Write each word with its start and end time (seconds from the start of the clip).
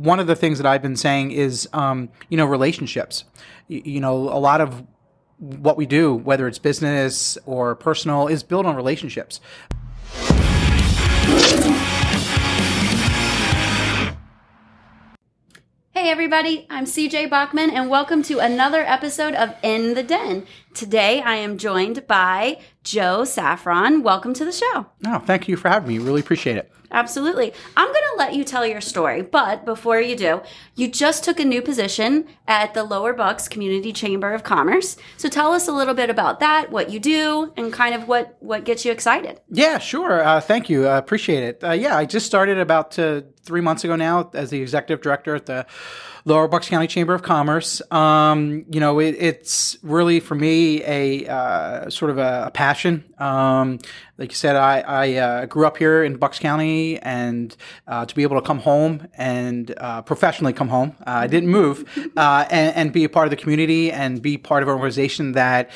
One 0.00 0.18
of 0.18 0.26
the 0.26 0.34
things 0.34 0.56
that 0.56 0.66
I've 0.66 0.80
been 0.80 0.96
saying 0.96 1.32
is, 1.32 1.68
um, 1.74 2.08
you 2.30 2.38
know, 2.38 2.46
relationships. 2.46 3.24
You, 3.68 3.82
you 3.84 4.00
know, 4.00 4.14
a 4.14 4.40
lot 4.40 4.62
of 4.62 4.82
what 5.36 5.76
we 5.76 5.84
do, 5.84 6.14
whether 6.14 6.48
it's 6.48 6.58
business 6.58 7.36
or 7.44 7.74
personal, 7.74 8.26
is 8.26 8.42
built 8.42 8.64
on 8.64 8.76
relationships. 8.76 9.42
Hey 15.92 16.08
everybody, 16.08 16.66
I'm 16.70 16.86
CJ 16.86 17.28
Bachmann 17.28 17.68
and 17.68 17.90
welcome 17.90 18.22
to 18.22 18.38
another 18.38 18.80
episode 18.80 19.34
of 19.34 19.54
In 19.62 19.92
the 19.92 20.02
Den. 20.02 20.46
Today 20.72 21.20
I 21.20 21.34
am 21.34 21.58
joined 21.58 22.06
by 22.06 22.58
Joe 22.82 23.22
Szafran. 23.22 24.02
Welcome 24.02 24.34
to 24.34 24.44
the 24.44 24.52
show. 24.52 24.86
Oh, 25.06 25.18
thank 25.18 25.48
you 25.48 25.56
for 25.56 25.68
having 25.68 25.88
me. 25.88 25.98
Really 25.98 26.20
appreciate 26.20 26.56
it. 26.56 26.70
Absolutely. 26.92 27.52
I'm 27.76 27.86
going 27.86 27.94
to 27.94 28.16
let 28.18 28.34
you 28.34 28.42
tell 28.42 28.66
your 28.66 28.80
story, 28.80 29.22
but 29.22 29.64
before 29.64 30.00
you 30.00 30.16
do, 30.16 30.42
you 30.74 30.88
just 30.88 31.22
took 31.22 31.38
a 31.38 31.44
new 31.44 31.62
position 31.62 32.26
at 32.48 32.74
the 32.74 32.82
Lower 32.82 33.12
Bucks 33.12 33.46
Community 33.46 33.92
Chamber 33.92 34.32
of 34.32 34.42
Commerce. 34.42 34.96
So 35.16 35.28
tell 35.28 35.52
us 35.52 35.68
a 35.68 35.72
little 35.72 35.94
bit 35.94 36.10
about 36.10 36.40
that, 36.40 36.72
what 36.72 36.90
you 36.90 36.98
do, 36.98 37.52
and 37.56 37.72
kind 37.72 37.94
of 37.94 38.08
what 38.08 38.36
what 38.40 38.64
gets 38.64 38.84
you 38.84 38.90
excited. 38.90 39.40
Yeah, 39.50 39.78
sure. 39.78 40.24
Uh, 40.24 40.40
thank 40.40 40.68
you. 40.68 40.88
I 40.88 40.96
appreciate 40.98 41.44
it. 41.44 41.62
Uh, 41.62 41.72
yeah, 41.72 41.96
I 41.96 42.06
just 42.06 42.26
started 42.26 42.58
about 42.58 42.98
uh, 42.98 43.22
three 43.44 43.60
months 43.60 43.84
ago 43.84 43.94
now 43.94 44.30
as 44.34 44.50
the 44.50 44.60
executive 44.60 45.00
director 45.00 45.36
at 45.36 45.46
the 45.46 45.66
Lower 46.24 46.48
Bucks 46.48 46.68
County 46.68 46.86
Chamber 46.86 47.14
of 47.14 47.22
Commerce. 47.22 47.82
Um, 47.90 48.64
you 48.70 48.80
know, 48.80 48.98
it, 49.00 49.16
it's 49.18 49.76
really 49.82 50.20
for 50.20 50.34
me 50.34 50.82
a 50.84 51.26
uh, 51.26 51.90
sort 51.90 52.10
of 52.10 52.18
a, 52.18 52.44
a 52.46 52.50
passion. 52.50 53.04
Um, 53.18 53.78
like 54.20 54.30
you 54.30 54.36
said, 54.36 54.54
I, 54.54 54.80
I 54.80 55.14
uh, 55.14 55.46
grew 55.46 55.66
up 55.66 55.78
here 55.78 56.04
in 56.04 56.16
Bucks 56.16 56.38
County, 56.38 56.98
and 56.98 57.56
uh, 57.88 58.04
to 58.04 58.14
be 58.14 58.22
able 58.22 58.38
to 58.38 58.46
come 58.46 58.58
home 58.58 59.08
and 59.14 59.74
uh, 59.78 60.02
professionally 60.02 60.52
come 60.52 60.68
home, 60.68 60.94
uh, 61.00 61.24
I 61.24 61.26
didn't 61.26 61.48
move, 61.48 61.88
uh, 62.18 62.44
and, 62.50 62.76
and, 62.76 62.92
be 62.92 63.04
a 63.04 63.08
part 63.08 63.26
of 63.26 63.30
the 63.30 63.36
community 63.36 63.90
and 63.90 64.20
be 64.20 64.36
part 64.36 64.62
of 64.62 64.68
an 64.68 64.74
organization 64.74 65.32
that 65.32 65.70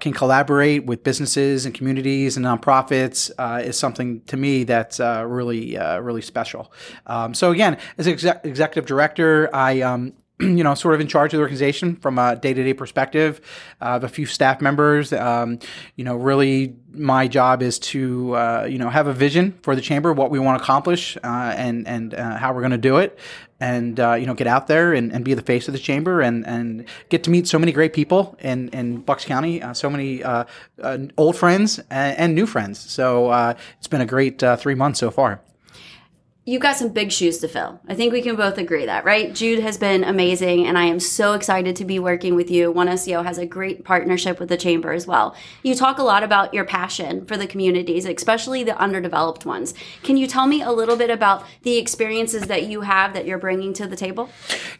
can 0.00 0.12
collaborate 0.12 0.84
with 0.84 1.02
businesses 1.04 1.64
and 1.64 1.74
communities 1.74 2.36
and 2.36 2.44
nonprofits 2.44 3.30
is 3.64 3.78
something 3.78 4.20
to 4.22 4.36
me 4.36 4.64
that's 4.64 4.98
really, 5.00 5.76
really 5.78 6.20
special. 6.20 6.70
Um, 7.06 7.32
so 7.32 7.50
again, 7.50 7.78
as 7.96 8.06
exec- 8.08 8.44
executive 8.44 8.84
director, 8.84 9.48
I 9.54 9.80
um, 9.80 10.12
you 10.58 10.64
know, 10.64 10.74
sort 10.74 10.94
of 10.94 11.00
in 11.00 11.06
charge 11.06 11.34
of 11.34 11.38
the 11.38 11.42
organization 11.42 11.96
from 11.96 12.18
a 12.18 12.36
day 12.36 12.54
to 12.54 12.64
day 12.64 12.72
perspective. 12.72 13.40
Have 13.80 14.04
a 14.04 14.08
few 14.08 14.24
staff 14.24 14.60
members. 14.60 15.12
Um, 15.12 15.58
you 15.96 16.04
know, 16.04 16.16
really, 16.16 16.76
my 16.92 17.28
job 17.28 17.62
is 17.62 17.78
to 17.78 18.34
uh, 18.36 18.66
you 18.68 18.78
know 18.78 18.88
have 18.88 19.06
a 19.06 19.12
vision 19.12 19.58
for 19.62 19.74
the 19.74 19.82
chamber, 19.82 20.12
what 20.12 20.30
we 20.30 20.38
want 20.38 20.58
to 20.58 20.62
accomplish, 20.62 21.16
uh, 21.18 21.54
and 21.56 21.86
and 21.86 22.14
uh, 22.14 22.36
how 22.36 22.54
we're 22.54 22.60
going 22.60 22.70
to 22.70 22.78
do 22.78 22.96
it, 22.96 23.18
and 23.60 24.00
uh, 24.00 24.14
you 24.14 24.26
know, 24.26 24.34
get 24.34 24.46
out 24.46 24.66
there 24.66 24.94
and, 24.94 25.12
and 25.12 25.24
be 25.24 25.34
the 25.34 25.42
face 25.42 25.68
of 25.68 25.72
the 25.72 25.80
chamber, 25.80 26.20
and 26.20 26.46
and 26.46 26.86
get 27.10 27.22
to 27.24 27.30
meet 27.30 27.46
so 27.46 27.58
many 27.58 27.72
great 27.72 27.92
people 27.92 28.36
in 28.40 28.68
in 28.70 28.98
Bucks 28.98 29.24
County, 29.24 29.62
uh, 29.62 29.74
so 29.74 29.90
many 29.90 30.22
old 31.18 31.36
friends 31.36 31.78
and, 31.90 32.18
and, 32.18 32.34
new 32.34 32.46
friends. 32.46 32.78
So 32.78 33.30
it's 33.78 33.88
been 33.88 34.00
a 34.00 34.06
great 34.06 34.42
three 34.58 34.74
months 34.74 35.00
so 35.00 35.10
far 35.10 35.40
you've 36.46 36.62
got 36.62 36.74
some 36.74 36.88
big 36.88 37.12
shoes 37.12 37.38
to 37.38 37.48
fill. 37.48 37.80
I 37.86 37.94
think 37.94 38.12
we 38.12 38.22
can 38.22 38.34
both 38.34 38.56
agree 38.56 38.86
that, 38.86 39.04
right? 39.04 39.34
Jude 39.34 39.60
has 39.60 39.76
been 39.76 40.02
amazing, 40.02 40.66
and 40.66 40.78
I 40.78 40.84
am 40.84 40.98
so 40.98 41.34
excited 41.34 41.76
to 41.76 41.84
be 41.84 41.98
working 41.98 42.34
with 42.34 42.50
you. 42.50 42.72
One 42.72 42.88
SEO 42.88 43.24
has 43.24 43.36
a 43.36 43.44
great 43.44 43.84
partnership 43.84 44.40
with 44.40 44.48
the 44.48 44.56
Chamber 44.56 44.92
as 44.92 45.06
well. 45.06 45.36
You 45.62 45.74
talk 45.74 45.98
a 45.98 46.02
lot 46.02 46.22
about 46.22 46.54
your 46.54 46.64
passion 46.64 47.26
for 47.26 47.36
the 47.36 47.46
communities, 47.46 48.06
especially 48.06 48.64
the 48.64 48.76
underdeveloped 48.78 49.44
ones. 49.44 49.74
Can 50.02 50.16
you 50.16 50.26
tell 50.26 50.46
me 50.46 50.62
a 50.62 50.72
little 50.72 50.96
bit 50.96 51.10
about 51.10 51.44
the 51.62 51.76
experiences 51.76 52.46
that 52.46 52.64
you 52.64 52.80
have 52.80 53.12
that 53.12 53.26
you're 53.26 53.38
bringing 53.38 53.74
to 53.74 53.86
the 53.86 53.96
table? 53.96 54.30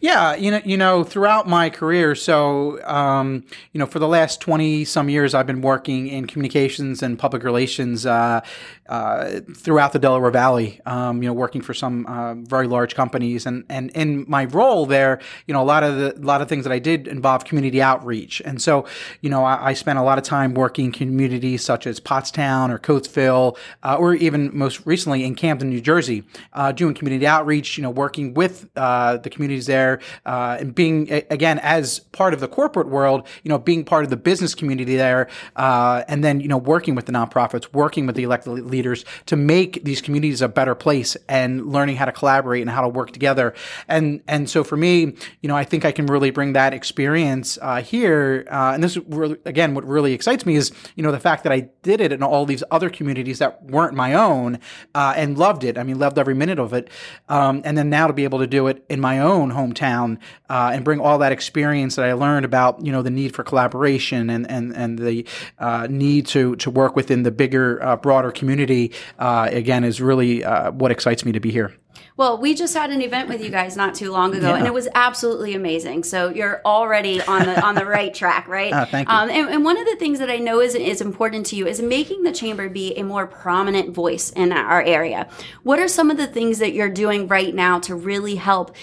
Yeah, 0.00 0.34
you 0.34 0.50
know, 0.50 0.61
you 0.64 0.78
know, 0.78 1.05
throughout 1.05 1.47
my 1.47 1.69
career, 1.69 2.14
so 2.14 2.83
um, 2.86 3.44
you 3.72 3.78
know, 3.78 3.86
for 3.86 3.98
the 3.98 4.08
last 4.08 4.41
twenty 4.41 4.84
some 4.84 5.11
years, 5.11 5.34
I've 5.34 5.47
been 5.47 5.61
working 5.61 6.08
in 6.08 6.27
communications 6.27 7.03
and 7.03 7.19
public 7.19 7.44
relations 7.44 8.06
uh, 8.06 8.41
uh, 8.88 9.41
throughout 9.54 9.93
the 9.93 9.99
Delaware 9.99 10.31
Valley. 10.31 10.81
Um, 10.87 11.22
you 11.22 11.28
know, 11.28 11.34
working 11.34 11.50
for 11.59 11.75
some 11.75 12.06
uh, 12.06 12.34
very 12.34 12.69
large 12.69 12.94
companies, 12.94 13.47
and 13.47 13.65
and 13.69 13.91
in 13.91 14.25
my 14.28 14.44
role 14.44 14.87
there, 14.87 15.21
you 15.47 15.53
know, 15.53 15.61
a 15.61 15.65
lot 15.65 15.83
of 15.83 15.97
the 15.97 16.15
lot 16.25 16.41
of 16.41 16.49
things 16.49 16.65
that 16.65 16.72
I 16.72 16.78
did 16.78 17.09
involve 17.09 17.44
community 17.44 17.83
outreach, 17.83 18.41
and 18.44 18.62
so 18.62 18.87
you 19.21 19.28
know, 19.28 19.44
I, 19.44 19.71
I 19.71 19.72
spent 19.72 19.99
a 19.99 20.03
lot 20.03 20.19
of 20.19 20.25
time 20.25 20.55
working 20.55 20.87
in 20.87 20.93
communities 20.93 21.65
such 21.65 21.87
as 21.87 21.99
Pottstown 21.99 22.71
or 22.71 22.78
Coatesville, 22.78 23.56
uh, 23.83 23.97
or 23.99 24.15
even 24.15 24.56
most 24.56 24.87
recently 24.87 25.25
in 25.25 25.34
Camden, 25.34 25.69
New 25.69 25.81
Jersey, 25.81 26.22
uh, 26.53 26.71
doing 26.71 26.94
community 26.94 27.27
outreach. 27.27 27.77
You 27.77 27.82
know, 27.82 27.91
working 27.91 28.34
with 28.34 28.69
uh, 28.77 29.17
the 29.17 29.31
communities 29.31 29.67
there, 29.67 30.00
uh, 30.25 30.59
and 30.61 30.75
being 30.75 31.11
again 31.31 31.59
as 31.59 31.99
part 32.12 32.32
of 32.32 32.41
the 32.41 32.49
corporate 32.49 32.88
world, 32.88 33.27
you 33.43 33.49
know, 33.49 33.59
being 33.59 33.84
part 33.84 34.05
of 34.05 34.11
the 34.11 34.17
business 34.17 34.55
community 34.55 34.97
there, 34.97 35.28
and 35.56 36.22
then 36.22 36.41
you 36.41 36.49
know, 36.49 36.59
working 36.59 36.94
with 36.94 37.06
the 37.06 37.12
nonprofits, 37.12 37.72
working 37.72 38.06
with 38.06 38.15
the 38.15 38.22
elected 38.22 38.53
leaders 38.53 39.05
to 39.27 39.37
make 39.37 39.82
these 39.84 40.00
communities 40.00 40.43
a 40.43 40.49
better 40.49 40.75
place 40.75 41.17
and 41.28 41.39
and 41.40 41.72
learning 41.72 41.96
how 41.96 42.04
to 42.04 42.12
collaborate 42.12 42.60
and 42.60 42.70
how 42.70 42.82
to 42.82 42.88
work 42.88 43.12
together. 43.12 43.54
And 43.88 44.22
and 44.28 44.48
so 44.48 44.64
for 44.64 44.76
me, 44.76 45.14
you 45.40 45.48
know, 45.48 45.56
I 45.56 45.64
think 45.64 45.84
I 45.84 45.92
can 45.92 46.06
really 46.06 46.30
bring 46.30 46.52
that 46.52 46.74
experience 46.74 47.58
uh, 47.62 47.82
here. 47.82 48.46
Uh, 48.50 48.72
and 48.74 48.84
this 48.84 48.96
really, 49.08 49.38
again, 49.44 49.74
what 49.74 49.86
really 49.86 50.12
excites 50.12 50.44
me 50.44 50.56
is 50.56 50.72
you 50.96 51.02
know 51.02 51.12
the 51.12 51.20
fact 51.20 51.44
that 51.44 51.52
I 51.52 51.70
did 51.82 52.00
it 52.00 52.12
in 52.12 52.22
all 52.22 52.46
these 52.46 52.62
other 52.70 52.90
communities 52.90 53.38
that 53.38 53.62
weren't 53.64 53.94
my 53.94 54.14
own 54.14 54.58
uh, 54.94 55.14
and 55.16 55.38
loved 55.38 55.64
it. 55.64 55.78
I 55.78 55.82
mean, 55.82 55.98
loved 55.98 56.18
every 56.18 56.34
minute 56.34 56.58
of 56.58 56.72
it. 56.72 56.90
Um, 57.28 57.62
and 57.64 57.76
then 57.76 57.90
now 57.90 58.06
to 58.06 58.12
be 58.12 58.24
able 58.24 58.40
to 58.40 58.46
do 58.46 58.66
it 58.66 58.84
in 58.88 59.00
my 59.00 59.18
own 59.18 59.52
hometown 59.52 60.18
uh, 60.48 60.70
and 60.74 60.84
bring 60.84 61.00
all 61.00 61.18
that 61.18 61.32
experience 61.32 61.96
that 61.96 62.04
I 62.04 62.12
learned 62.12 62.44
about 62.44 62.84
you 62.84 62.92
know 62.92 63.02
the 63.02 63.10
need 63.10 63.34
for 63.34 63.42
collaboration 63.44 64.30
and 64.30 64.50
and 64.50 64.76
and 64.76 64.98
the 64.98 65.26
uh, 65.58 65.86
need 65.90 66.26
to 66.28 66.56
to 66.56 66.70
work 66.70 66.96
within 66.96 67.22
the 67.22 67.30
bigger, 67.30 67.82
uh, 67.82 67.96
broader 67.96 68.30
community 68.30 68.92
again 69.18 69.84
is 69.84 70.00
really 70.00 70.42
what 70.42 70.90
excites 70.90 71.24
me 71.24 71.29
to 71.32 71.41
be 71.41 71.50
here. 71.50 71.74
Well, 72.16 72.38
we 72.38 72.54
just 72.54 72.74
had 72.74 72.91
an 72.91 73.02
event 73.02 73.28
with 73.28 73.42
you 73.42 73.50
guys 73.50 73.76
not 73.76 73.94
too 73.94 74.12
long 74.12 74.34
ago, 74.34 74.48
yeah. 74.48 74.56
and 74.56 74.66
it 74.66 74.74
was 74.74 74.88
absolutely 74.94 75.54
amazing. 75.54 76.04
So 76.04 76.28
you're 76.28 76.60
already 76.64 77.20
on 77.22 77.44
the 77.44 77.64
on 77.64 77.74
the 77.74 77.84
right 77.84 78.12
track, 78.12 78.46
right? 78.46 78.72
Uh, 78.72 78.84
thank 78.91 79.08
you. 79.08 79.14
Um, 79.14 79.30
and, 79.30 79.48
and, 79.48 79.64
one 79.64 79.78
of 79.78 79.86
the 79.86 79.96
things 79.96 80.19
that 80.19 80.30
I 80.30 80.36
know 80.36 80.60
is 80.60 80.74
is 80.74 81.00
important 81.00 81.46
to 81.46 81.56
you 81.56 81.66
is 81.66 81.80
making 81.80 82.22
the 82.22 82.32
chamber 82.32 82.69
be 82.69 82.94
a 82.96 83.02
more 83.02 83.26
prominent 83.26 83.94
voice 83.94 84.30
in 84.30 84.52
our 84.52 84.82
area. 84.82 85.28
What 85.62 85.78
are 85.78 85.88
some 85.88 86.10
of 86.10 86.16
the 86.16 86.26
things 86.26 86.58
that 86.58 86.72
you're 86.72 86.90
doing 86.90 87.26
right 87.26 87.54
now 87.54 87.78
to 87.80 87.94
really 87.94 88.36
help 88.36 88.76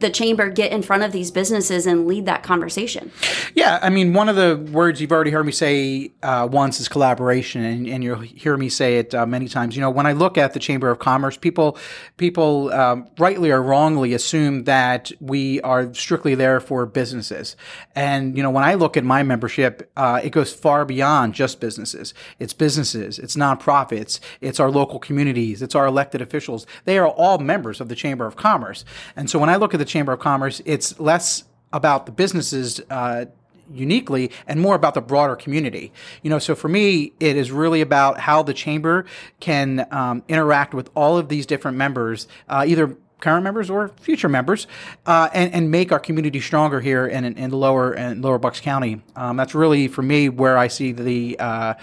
the 0.00 0.10
chamber 0.10 0.48
get 0.48 0.72
in 0.72 0.82
front 0.82 1.02
of 1.02 1.12
these 1.12 1.30
businesses 1.30 1.86
and 1.86 2.06
lead 2.06 2.26
that 2.26 2.42
conversation? 2.42 3.12
Yeah, 3.54 3.78
I 3.82 3.90
mean, 3.90 4.12
one 4.12 4.28
of 4.28 4.36
the 4.36 4.56
words 4.72 5.00
you've 5.00 5.12
already 5.12 5.30
heard 5.30 5.44
me 5.44 5.52
say 5.52 6.12
uh, 6.22 6.48
once 6.50 6.80
is 6.80 6.88
collaboration, 6.88 7.62
and, 7.62 7.86
and, 7.86 8.02
you'll 8.02 8.20
hear 8.20 8.56
me 8.56 8.68
say 8.68 8.98
it 8.98 9.14
uh, 9.14 9.26
many 9.26 9.46
times. 9.46 9.76
You 9.76 9.82
know, 9.82 9.90
when 9.90 10.06
I 10.06 10.12
look 10.12 10.38
at 10.38 10.54
the 10.54 10.58
Chamber 10.58 10.90
of 10.90 10.98
Commerce, 10.98 11.36
people 11.36 11.76
people 12.16 12.72
um, 12.72 13.08
rightly 13.18 13.50
or 13.50 13.62
wrongly 13.62 14.14
assume 14.14 14.64
that 14.64 15.12
we 15.20 15.60
are 15.60 15.92
strictly 15.94 16.34
there 16.34 16.60
for 16.60 16.86
businesses, 16.86 17.56
and 17.94 18.36
you 18.36 18.42
know, 18.42 18.50
when 18.50 18.64
I 18.64 18.74
look 18.74 18.96
at 18.96 19.04
my 19.04 19.22
membership, 19.22 19.90
uh, 19.96 20.20
it 20.22 20.30
goes 20.30 20.52
far 20.52 20.84
beyond 20.84 21.34
just 21.34 21.60
businesses. 21.60 22.14
It's 22.38 22.54
businesses, 22.54 23.18
it's 23.18 23.36
nonprofits, 23.36 24.18
it's 24.40 24.58
our 24.58 24.70
local 24.70 24.98
communities, 24.98 25.60
it's 25.60 25.74
our 25.74 25.86
elected 25.86 26.22
officials. 26.22 26.66
They 26.84 26.98
are 26.98 27.08
all 27.08 27.38
members 27.38 27.80
of 27.80 27.88
the 27.88 27.94
Chamber 27.94 28.26
of 28.26 28.36
Commerce, 28.36 28.84
and 29.14 29.28
so 29.28 29.38
when 29.38 29.50
I 29.50 29.56
look 29.56 29.74
at 29.74 29.78
the 29.78 29.84
Chamber 29.90 30.12
of 30.12 30.20
Commerce, 30.20 30.62
it's 30.64 30.98
less 30.98 31.44
about 31.72 32.06
the 32.06 32.12
businesses 32.12 32.80
uh, 32.90 33.26
uniquely 33.72 34.30
and 34.46 34.60
more 34.60 34.74
about 34.74 34.94
the 34.94 35.00
broader 35.00 35.36
community. 35.36 35.92
You 36.22 36.30
know, 36.30 36.38
so 36.38 36.54
for 36.54 36.68
me, 36.68 37.12
it 37.20 37.36
is 37.36 37.50
really 37.52 37.80
about 37.80 38.18
how 38.18 38.42
the 38.42 38.54
chamber 38.54 39.04
can 39.38 39.86
um, 39.90 40.22
interact 40.28 40.74
with 40.74 40.90
all 40.94 41.18
of 41.18 41.28
these 41.28 41.46
different 41.46 41.76
members, 41.76 42.26
uh, 42.48 42.64
either 42.66 42.96
current 43.20 43.44
members 43.44 43.70
or 43.70 43.88
future 44.00 44.28
members, 44.28 44.66
uh, 45.06 45.28
and, 45.32 45.52
and 45.52 45.70
make 45.70 45.92
our 45.92 46.00
community 46.00 46.40
stronger 46.40 46.80
here 46.80 47.06
in, 47.06 47.24
in 47.24 47.50
lower 47.50 47.92
and 47.92 48.22
lower 48.22 48.38
Bucks 48.38 48.60
County. 48.60 49.02
Um, 49.14 49.36
that's 49.36 49.54
really 49.54 49.88
for 49.88 50.02
me 50.02 50.28
where 50.28 50.56
I 50.56 50.68
see 50.68 50.92
the 50.92 51.38
uh, 51.38 51.74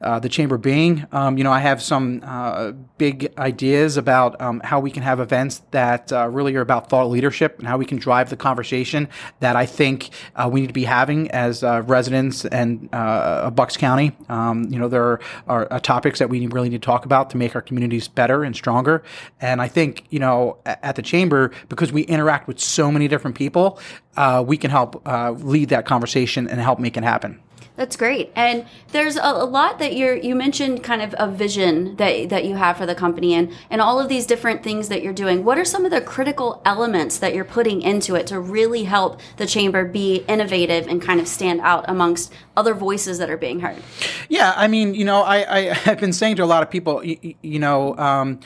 uh, 0.00 0.18
the 0.18 0.28
chamber 0.28 0.58
being. 0.58 1.06
Um, 1.12 1.38
you 1.38 1.44
know, 1.44 1.52
I 1.52 1.60
have 1.60 1.82
some 1.82 2.22
uh, 2.24 2.72
big 2.98 3.32
ideas 3.38 3.96
about 3.96 4.40
um, 4.40 4.60
how 4.64 4.80
we 4.80 4.90
can 4.90 5.02
have 5.02 5.20
events 5.20 5.62
that 5.70 6.12
uh, 6.12 6.28
really 6.28 6.54
are 6.56 6.60
about 6.60 6.88
thought 6.88 7.08
leadership 7.08 7.58
and 7.58 7.66
how 7.66 7.78
we 7.78 7.84
can 7.84 7.98
drive 7.98 8.30
the 8.30 8.36
conversation 8.36 9.08
that 9.40 9.56
I 9.56 9.66
think 9.66 10.10
uh, 10.34 10.48
we 10.52 10.60
need 10.60 10.68
to 10.68 10.72
be 10.72 10.84
having 10.84 11.30
as 11.30 11.62
residents 11.62 12.44
and 12.44 12.90
Bucks 12.90 13.76
County. 13.76 14.12
Um, 14.28 14.64
you 14.70 14.78
know, 14.78 14.88
there 14.88 15.04
are, 15.04 15.20
are, 15.46 15.80
topics 15.80 16.18
that 16.18 16.28
we 16.28 16.46
really 16.48 16.68
need 16.68 16.82
to 16.82 16.86
talk 16.86 17.04
about 17.04 17.30
to 17.30 17.36
make 17.36 17.54
our 17.54 17.62
communities 17.62 18.08
better 18.08 18.42
and 18.42 18.56
stronger. 18.56 19.02
And 19.40 19.62
I 19.62 19.68
think 19.68 20.04
you 20.10 20.18
know 20.18 20.58
at 20.64 20.96
the 20.96 21.02
chamber 21.02 21.52
because 21.68 21.92
we 21.92 22.02
interact 22.02 22.48
with 22.48 22.60
so 22.60 22.90
many 22.90 23.08
different 23.08 23.36
people, 23.36 23.78
uh, 24.16 24.42
we 24.46 24.56
can 24.56 24.70
help 24.70 25.06
uh, 25.06 25.32
lead 25.32 25.68
that 25.70 25.86
conversation 25.86 26.48
and 26.48 26.60
help 26.60 26.78
make 26.78 26.96
it 26.96 27.04
happen. 27.04 27.40
That's 27.76 27.94
great. 27.94 28.32
And 28.34 28.66
there's 28.92 29.16
a, 29.16 29.20
a, 29.20 29.44
lot 29.44 29.78
that 29.78 29.94
you're 29.94 30.16
you 30.16 30.34
mentioned 30.34 30.82
kind 30.82 31.02
of 31.02 31.14
a 31.18 31.30
vision 31.30 31.96
that 31.96 32.30
that 32.30 32.46
you 32.46 32.56
have 32.56 32.78
for 32.78 32.86
the 32.86 32.94
company 32.94 33.34
and 33.34 33.52
and 33.70 33.82
all 33.82 34.00
of 34.00 34.08
these 34.08 34.26
different 34.26 34.62
things 34.62 34.88
that 34.88 35.02
you're 35.02 35.12
doing. 35.12 35.44
What 35.44 35.58
are 35.58 35.64
some 35.64 35.84
of 35.84 35.90
the 35.90 36.00
critical 36.00 36.62
elements 36.64 37.18
that 37.18 37.34
you're 37.34 37.44
putting 37.44 37.82
into 37.82 38.14
it 38.14 38.26
to 38.28 38.40
really 38.40 38.84
help 38.84 39.20
the 39.36 39.46
chamber 39.46 39.84
be 39.84 40.24
innovative 40.26 40.88
and 40.88 41.02
kind 41.02 41.20
of 41.20 41.28
stand 41.28 41.60
out 41.60 41.84
amongst 41.86 42.32
other 42.56 42.72
voices 42.72 43.18
that 43.18 43.28
are 43.28 43.36
being 43.36 43.60
heard? 43.60 43.82
Yeah, 44.30 44.54
I 44.56 44.68
mean, 44.68 44.94
you 44.94 45.04
know, 45.04 45.22
I, 45.22 45.56
I 45.56 45.60
have 45.74 46.00
been 46.00 46.14
saying 46.14 46.36
to 46.36 46.44
a 46.44 46.46
lot 46.46 46.62
of 46.62 46.70
people, 46.70 47.04
you, 47.04 47.34
you 47.42 47.58
know, 47.58 47.96
um, 47.98 48.40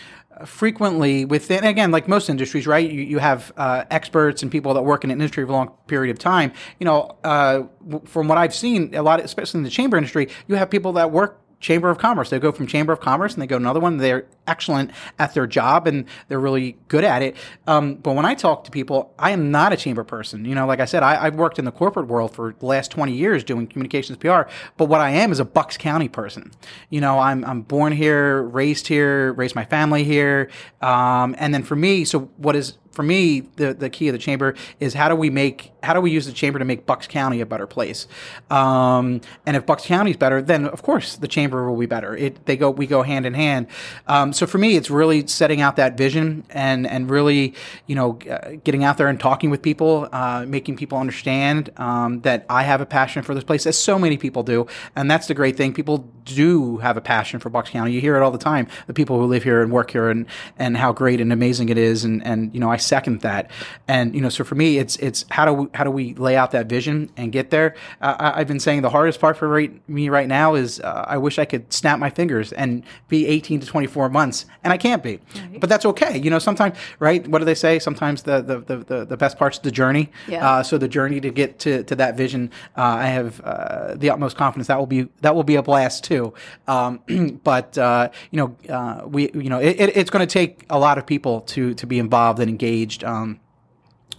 frequently 0.44 1.24
within 1.24 1.64
again 1.64 1.90
like 1.90 2.08
most 2.08 2.28
industries 2.28 2.66
right 2.66 2.90
you, 2.90 3.02
you 3.02 3.18
have 3.18 3.52
uh, 3.56 3.84
experts 3.90 4.42
and 4.42 4.50
people 4.50 4.74
that 4.74 4.82
work 4.82 5.04
in 5.04 5.10
an 5.10 5.20
industry 5.20 5.44
for 5.44 5.50
a 5.50 5.54
long 5.54 5.72
period 5.86 6.10
of 6.10 6.18
time. 6.18 6.52
You 6.78 6.84
know 6.86 7.16
uh, 7.24 7.62
from 8.04 8.28
what 8.28 8.38
i've 8.38 8.54
seen 8.54 8.94
a 8.94 9.02
lot 9.02 9.20
especially 9.20 9.58
in 9.58 9.64
the 9.64 9.70
chamber 9.70 9.96
industry 9.96 10.28
you 10.46 10.54
have 10.54 10.70
people 10.70 10.92
that 10.94 11.10
work 11.10 11.39
Chamber 11.60 11.90
of 11.90 11.98
Commerce. 11.98 12.30
They 12.30 12.38
go 12.38 12.52
from 12.52 12.66
Chamber 12.66 12.92
of 12.92 13.00
Commerce 13.00 13.34
and 13.34 13.42
they 13.42 13.46
go 13.46 13.58
to 13.58 13.62
another 13.62 13.80
one. 13.80 13.98
They're 13.98 14.26
excellent 14.46 14.90
at 15.18 15.34
their 15.34 15.46
job 15.46 15.86
and 15.86 16.06
they're 16.28 16.40
really 16.40 16.76
good 16.88 17.04
at 17.04 17.22
it. 17.22 17.36
Um, 17.66 17.94
but 17.94 18.14
when 18.14 18.24
I 18.24 18.34
talk 18.34 18.64
to 18.64 18.70
people, 18.70 19.14
I 19.18 19.30
am 19.30 19.50
not 19.50 19.72
a 19.72 19.76
chamber 19.76 20.02
person. 20.02 20.44
You 20.44 20.54
know, 20.54 20.66
like 20.66 20.80
I 20.80 20.86
said, 20.86 21.02
I, 21.02 21.24
have 21.24 21.36
worked 21.36 21.58
in 21.58 21.66
the 21.66 21.72
corporate 21.72 22.08
world 22.08 22.34
for 22.34 22.54
the 22.58 22.66
last 22.66 22.90
20 22.90 23.12
years 23.12 23.44
doing 23.44 23.66
communications 23.66 24.18
PR. 24.18 24.42
But 24.76 24.86
what 24.86 25.00
I 25.00 25.10
am 25.10 25.30
is 25.30 25.38
a 25.38 25.44
Bucks 25.44 25.76
County 25.76 26.08
person. 26.08 26.50
You 26.88 27.00
know, 27.00 27.18
I'm, 27.18 27.44
I'm 27.44 27.62
born 27.62 27.92
here, 27.92 28.42
raised 28.42 28.88
here, 28.88 29.32
raised 29.34 29.54
my 29.54 29.64
family 29.64 30.02
here. 30.02 30.50
Um, 30.80 31.36
and 31.38 31.52
then 31.52 31.62
for 31.62 31.76
me, 31.76 32.04
so 32.04 32.20
what 32.38 32.56
is 32.56 32.78
for 33.00 33.04
me, 33.04 33.40
the, 33.56 33.72
the 33.72 33.88
key 33.88 34.08
of 34.08 34.12
the 34.12 34.18
chamber 34.18 34.54
is 34.78 34.92
how 34.92 35.08
do 35.08 35.14
we 35.14 35.30
make 35.30 35.72
how 35.82 35.94
do 35.94 36.02
we 36.02 36.10
use 36.10 36.26
the 36.26 36.32
chamber 36.32 36.58
to 36.58 36.66
make 36.66 36.84
Bucks 36.84 37.06
County 37.06 37.40
a 37.40 37.46
better 37.46 37.66
place? 37.66 38.06
Um, 38.50 39.22
and 39.46 39.56
if 39.56 39.64
Bucks 39.64 39.86
County 39.86 40.10
is 40.10 40.18
better, 40.18 40.42
then 40.42 40.66
of 40.66 40.82
course 40.82 41.16
the 41.16 41.26
chamber 41.26 41.70
will 41.70 41.78
be 41.78 41.86
better. 41.86 42.14
It 42.14 42.44
they 42.44 42.58
go 42.58 42.70
we 42.70 42.86
go 42.86 43.02
hand 43.02 43.24
in 43.24 43.32
hand. 43.32 43.68
Um, 44.06 44.34
so 44.34 44.46
for 44.46 44.58
me, 44.58 44.76
it's 44.76 44.90
really 44.90 45.26
setting 45.26 45.62
out 45.62 45.76
that 45.76 45.96
vision 45.96 46.44
and 46.50 46.86
and 46.86 47.08
really 47.08 47.54
you 47.86 47.94
know 47.94 48.18
uh, 48.30 48.56
getting 48.64 48.84
out 48.84 48.98
there 48.98 49.08
and 49.08 49.18
talking 49.18 49.48
with 49.48 49.62
people, 49.62 50.06
uh, 50.12 50.44
making 50.46 50.76
people 50.76 50.98
understand 50.98 51.70
um, 51.78 52.20
that 52.20 52.44
I 52.50 52.64
have 52.64 52.82
a 52.82 52.86
passion 52.86 53.22
for 53.22 53.34
this 53.34 53.44
place, 53.44 53.64
as 53.64 53.78
so 53.78 53.98
many 53.98 54.18
people 54.18 54.42
do, 54.42 54.66
and 54.94 55.10
that's 55.10 55.26
the 55.26 55.34
great 55.34 55.56
thing. 55.56 55.72
People 55.72 56.06
do 56.26 56.76
have 56.78 56.98
a 56.98 57.00
passion 57.00 57.40
for 57.40 57.48
Bucks 57.48 57.70
County. 57.70 57.92
You 57.92 58.00
hear 58.02 58.16
it 58.16 58.22
all 58.22 58.30
the 58.30 58.36
time. 58.36 58.68
The 58.88 58.94
people 58.94 59.18
who 59.18 59.24
live 59.24 59.42
here 59.42 59.62
and 59.62 59.72
work 59.72 59.90
here, 59.90 60.10
and 60.10 60.26
and 60.58 60.76
how 60.76 60.92
great 60.92 61.18
and 61.18 61.32
amazing 61.32 61.70
it 61.70 61.78
is, 61.78 62.04
and 62.04 62.22
and 62.26 62.52
you 62.52 62.60
know 62.60 62.70
I 62.70 62.76
second 62.90 63.20
that. 63.20 63.50
And 63.88 64.14
you 64.14 64.20
know, 64.20 64.28
so 64.28 64.44
for 64.44 64.56
me, 64.56 64.78
it's 64.78 64.96
it's 64.96 65.24
how 65.30 65.44
do 65.46 65.52
we, 65.52 65.66
how 65.74 65.84
do 65.84 65.90
we 65.90 66.14
lay 66.14 66.36
out 66.36 66.50
that 66.50 66.66
vision 66.66 67.10
and 67.16 67.32
get 67.32 67.50
there? 67.50 67.74
Uh, 68.02 68.32
I, 68.34 68.38
have 68.40 68.48
been 68.48 68.60
saying 68.60 68.82
the 68.82 68.90
hardest 68.90 69.20
part 69.20 69.36
for 69.36 69.48
right, 69.48 69.72
me 69.88 70.08
right 70.08 70.28
now 70.28 70.54
is 70.54 70.80
uh, 70.80 71.04
I 71.06 71.16
wish 71.16 71.38
I 71.38 71.44
could 71.44 71.72
snap 71.72 71.98
my 71.98 72.10
fingers 72.10 72.52
and 72.52 72.84
be 73.08 73.26
18 73.26 73.60
to 73.60 73.66
24 73.66 74.08
months, 74.10 74.46
and 74.64 74.72
I 74.72 74.76
can't 74.76 75.02
be. 75.02 75.20
Right. 75.34 75.60
But 75.60 75.70
that's 75.70 75.86
okay. 75.86 76.18
You 76.18 76.30
know, 76.30 76.40
sometimes 76.40 76.76
right? 76.98 77.26
What 77.26 77.38
do 77.38 77.44
they 77.44 77.54
say? 77.54 77.78
Sometimes 77.78 78.22
the 78.24 78.42
the 78.42 78.58
the, 78.58 78.76
the, 78.84 79.04
the 79.06 79.16
best 79.16 79.38
part's 79.38 79.60
the 79.60 79.70
journey. 79.70 80.10
Yeah. 80.28 80.46
Uh, 80.46 80.62
so 80.62 80.76
the 80.76 80.88
journey 80.88 81.20
to 81.20 81.30
get 81.30 81.60
to, 81.60 81.84
to 81.84 81.94
that 81.96 82.16
vision, 82.16 82.50
uh, 82.76 82.82
I 82.82 83.06
have 83.06 83.40
uh, 83.40 83.94
the 83.94 84.10
utmost 84.10 84.36
confidence 84.36 84.66
that 84.66 84.78
will 84.78 84.92
be 84.96 85.08
that 85.20 85.34
will 85.34 85.44
be 85.44 85.56
a 85.56 85.62
blast 85.62 86.04
too. 86.04 86.34
Um, 86.66 87.00
but 87.44 87.78
uh, 87.78 88.10
you 88.32 88.38
know, 88.38 89.06
we 89.06 89.30
you 89.32 89.50
know 89.50 89.60
it, 89.60 89.80
it, 89.80 89.96
it's 89.96 90.10
going 90.10 90.26
to 90.26 90.32
take 90.32 90.66
a 90.68 90.78
lot 90.78 90.98
of 90.98 91.06
people 91.06 91.42
to 91.52 91.74
to 91.74 91.86
be 91.86 91.98
involved 91.98 92.40
and 92.40 92.50
engaged 92.50 92.69
engaged. 92.70 93.04
Um, 93.04 93.40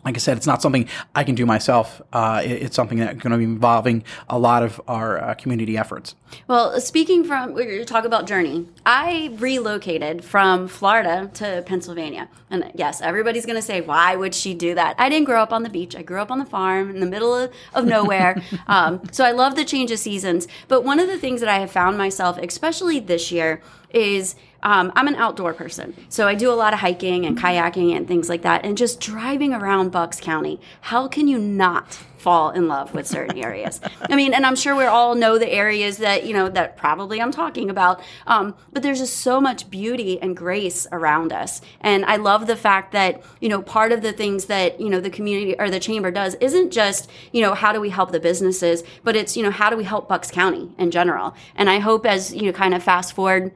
like 0.03 0.15
I 0.15 0.18
said, 0.18 0.36
it's 0.36 0.48
not 0.48 0.63
something 0.63 0.88
I 1.13 1.24
can 1.24 1.36
do 1.36 1.45
myself. 1.45 2.01
Uh, 2.12 2.42
it, 2.44 2.63
it's 2.63 2.75
something 2.75 2.98
that's 2.98 3.19
going 3.19 3.31
to 3.31 3.38
be 3.38 3.44
involving 3.44 4.03
a 4.27 4.39
lot 4.39 4.63
of 4.63 4.81
our 4.88 5.19
uh, 5.21 5.33
community 5.36 5.77
efforts. 5.77 6.15
Well, 6.48 6.81
speaking 6.81 7.24
from, 7.24 7.53
we 7.53 7.86
talk 7.86 8.03
about 8.03 8.25
journey. 8.25 8.68
I 8.83 9.36
relocated 9.38 10.24
from 10.24 10.68
Florida 10.68 11.30
to 11.36 11.63
Pennsylvania. 11.68 12.30
And 12.50 12.71
yes, 12.74 13.00
everybody's 13.00 13.45
going 13.45 13.57
to 13.57 13.62
say, 13.62 13.81
why 13.81 14.15
would 14.15 14.33
she 14.33 14.56
do 14.56 14.74
that? 14.74 14.95
I 14.98 15.07
didn't 15.07 15.25
grow 15.25 15.44
up 15.44 15.53
on 15.53 15.62
the 15.62 15.69
beach. 15.69 15.95
I 15.95 16.01
grew 16.01 16.19
up 16.19 16.31
on 16.31 16.39
the 16.39 16.45
farm 16.45 16.89
in 16.89 17.00
the 17.00 17.06
middle 17.06 17.36
of, 17.36 17.53
of 17.75 17.86
nowhere. 17.86 18.42
um, 18.68 19.03
so 19.12 19.24
I 19.24 19.31
love 19.33 19.56
the 19.56 19.65
change 19.65 19.92
of 19.92 20.00
seasons. 20.00 20.48
But 20.68 20.83
one 20.83 21.00
of 21.00 21.07
the 21.07 21.19
things 21.19 21.42
that 21.42 21.50
I 21.50 21.59
have 21.59 21.71
found 21.71 21.95
myself, 21.95 22.39
especially 22.39 23.00
this 23.00 23.31
year, 23.31 23.62
is 23.93 24.35
um, 24.63 24.91
I'm 24.95 25.07
an 25.07 25.15
outdoor 25.15 25.53
person. 25.53 25.95
So 26.09 26.27
I 26.27 26.35
do 26.35 26.51
a 26.51 26.53
lot 26.53 26.73
of 26.73 26.79
hiking 26.79 27.25
and 27.25 27.38
kayaking 27.38 27.95
and 27.95 28.07
things 28.07 28.29
like 28.29 28.43
that. 28.43 28.63
And 28.63 28.77
just 28.77 28.99
driving 28.99 29.53
around 29.53 29.91
Bucks 29.91 30.19
County, 30.19 30.59
how 30.81 31.07
can 31.07 31.27
you 31.27 31.39
not 31.39 31.99
fall 32.17 32.51
in 32.51 32.67
love 32.67 32.93
with 32.93 33.07
certain 33.07 33.39
areas? 33.39 33.81
I 34.07 34.15
mean, 34.15 34.35
and 34.35 34.45
I'm 34.45 34.55
sure 34.55 34.75
we 34.75 34.85
all 34.85 35.15
know 35.15 35.39
the 35.39 35.51
areas 35.51 35.97
that, 35.97 36.27
you 36.27 36.33
know, 36.33 36.47
that 36.49 36.77
probably 36.77 37.19
I'm 37.19 37.31
talking 37.31 37.71
about. 37.71 38.03
Um, 38.27 38.53
but 38.71 38.83
there's 38.83 38.99
just 38.99 39.17
so 39.17 39.41
much 39.41 39.67
beauty 39.71 40.21
and 40.21 40.38
grace 40.38 40.85
around 40.91 41.33
us. 41.33 41.61
And 41.79 42.05
I 42.05 42.17
love 42.17 42.45
the 42.45 42.55
fact 42.55 42.91
that, 42.91 43.23
you 43.39 43.49
know, 43.49 43.63
part 43.63 43.91
of 43.91 44.03
the 44.03 44.13
things 44.13 44.45
that, 44.45 44.79
you 44.79 44.91
know, 44.91 44.99
the 44.99 45.09
community 45.09 45.55
or 45.57 45.71
the 45.71 45.79
chamber 45.79 46.11
does 46.11 46.35
isn't 46.35 46.69
just, 46.69 47.09
you 47.31 47.41
know, 47.41 47.55
how 47.55 47.73
do 47.73 47.81
we 47.81 47.89
help 47.89 48.11
the 48.11 48.19
businesses, 48.19 48.83
but 49.03 49.15
it's, 49.15 49.35
you 49.35 49.41
know, 49.41 49.49
how 49.49 49.71
do 49.71 49.75
we 49.75 49.83
help 49.83 50.07
Bucks 50.07 50.29
County 50.29 50.69
in 50.77 50.91
general? 50.91 51.33
And 51.55 51.71
I 51.71 51.79
hope 51.79 52.05
as, 52.05 52.31
you 52.31 52.43
know, 52.43 52.51
kind 52.51 52.75
of 52.75 52.83
fast 52.83 53.13
forward 53.13 53.51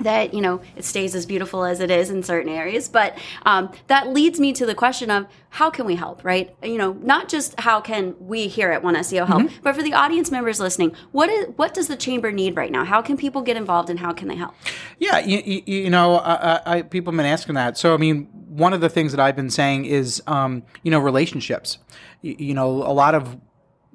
that 0.00 0.34
you 0.34 0.40
know 0.40 0.60
it 0.76 0.84
stays 0.84 1.14
as 1.14 1.26
beautiful 1.26 1.64
as 1.64 1.80
it 1.80 1.90
is 1.90 2.10
in 2.10 2.22
certain 2.22 2.52
areas. 2.52 2.88
But 2.88 3.16
um, 3.44 3.72
that 3.86 4.08
leads 4.08 4.38
me 4.38 4.52
to 4.54 4.66
the 4.66 4.74
question 4.74 5.10
of 5.10 5.26
how 5.50 5.70
can 5.70 5.86
we 5.86 5.94
help 5.94 6.24
right? 6.24 6.54
You 6.62 6.78
know 6.78 6.92
not 6.94 7.28
just 7.28 7.58
how 7.60 7.80
can 7.80 8.14
we 8.20 8.48
here 8.48 8.70
at 8.70 8.82
one 8.82 8.94
seo 8.96 9.26
help 9.26 9.42
mm-hmm. 9.42 9.62
but 9.62 9.74
for 9.74 9.82
the 9.82 9.92
audience 9.92 10.30
members 10.30 10.60
listening 10.60 10.94
what 11.12 11.28
is 11.30 11.48
what 11.56 11.74
does 11.74 11.88
the 11.88 11.96
chamber 11.96 12.32
need 12.32 12.56
right 12.56 12.70
now? 12.70 12.84
How 12.84 13.02
can 13.02 13.16
people 13.16 13.42
get 13.42 13.56
involved 13.56 13.90
and 13.90 13.98
how 13.98 14.12
can 14.12 14.28
they 14.28 14.36
help? 14.36 14.54
Yeah 14.98 15.18
you, 15.18 15.42
you, 15.44 15.62
you 15.66 15.90
know 15.90 16.16
I, 16.16 16.60
I, 16.66 16.82
people 16.82 17.12
have 17.12 17.16
been 17.16 17.26
asking 17.26 17.54
that. 17.54 17.78
So 17.78 17.94
i 17.94 17.96
mean 17.96 18.28
one 18.48 18.72
of 18.72 18.80
the 18.80 18.88
things 18.88 19.12
that 19.12 19.20
i've 19.20 19.36
been 19.36 19.50
saying 19.50 19.84
is 19.84 20.22
um, 20.26 20.62
you 20.82 20.90
know 20.90 20.98
relationships. 20.98 21.78
You, 22.22 22.36
you 22.38 22.54
know 22.54 22.68
a 22.68 22.92
lot 22.92 23.14
of 23.14 23.36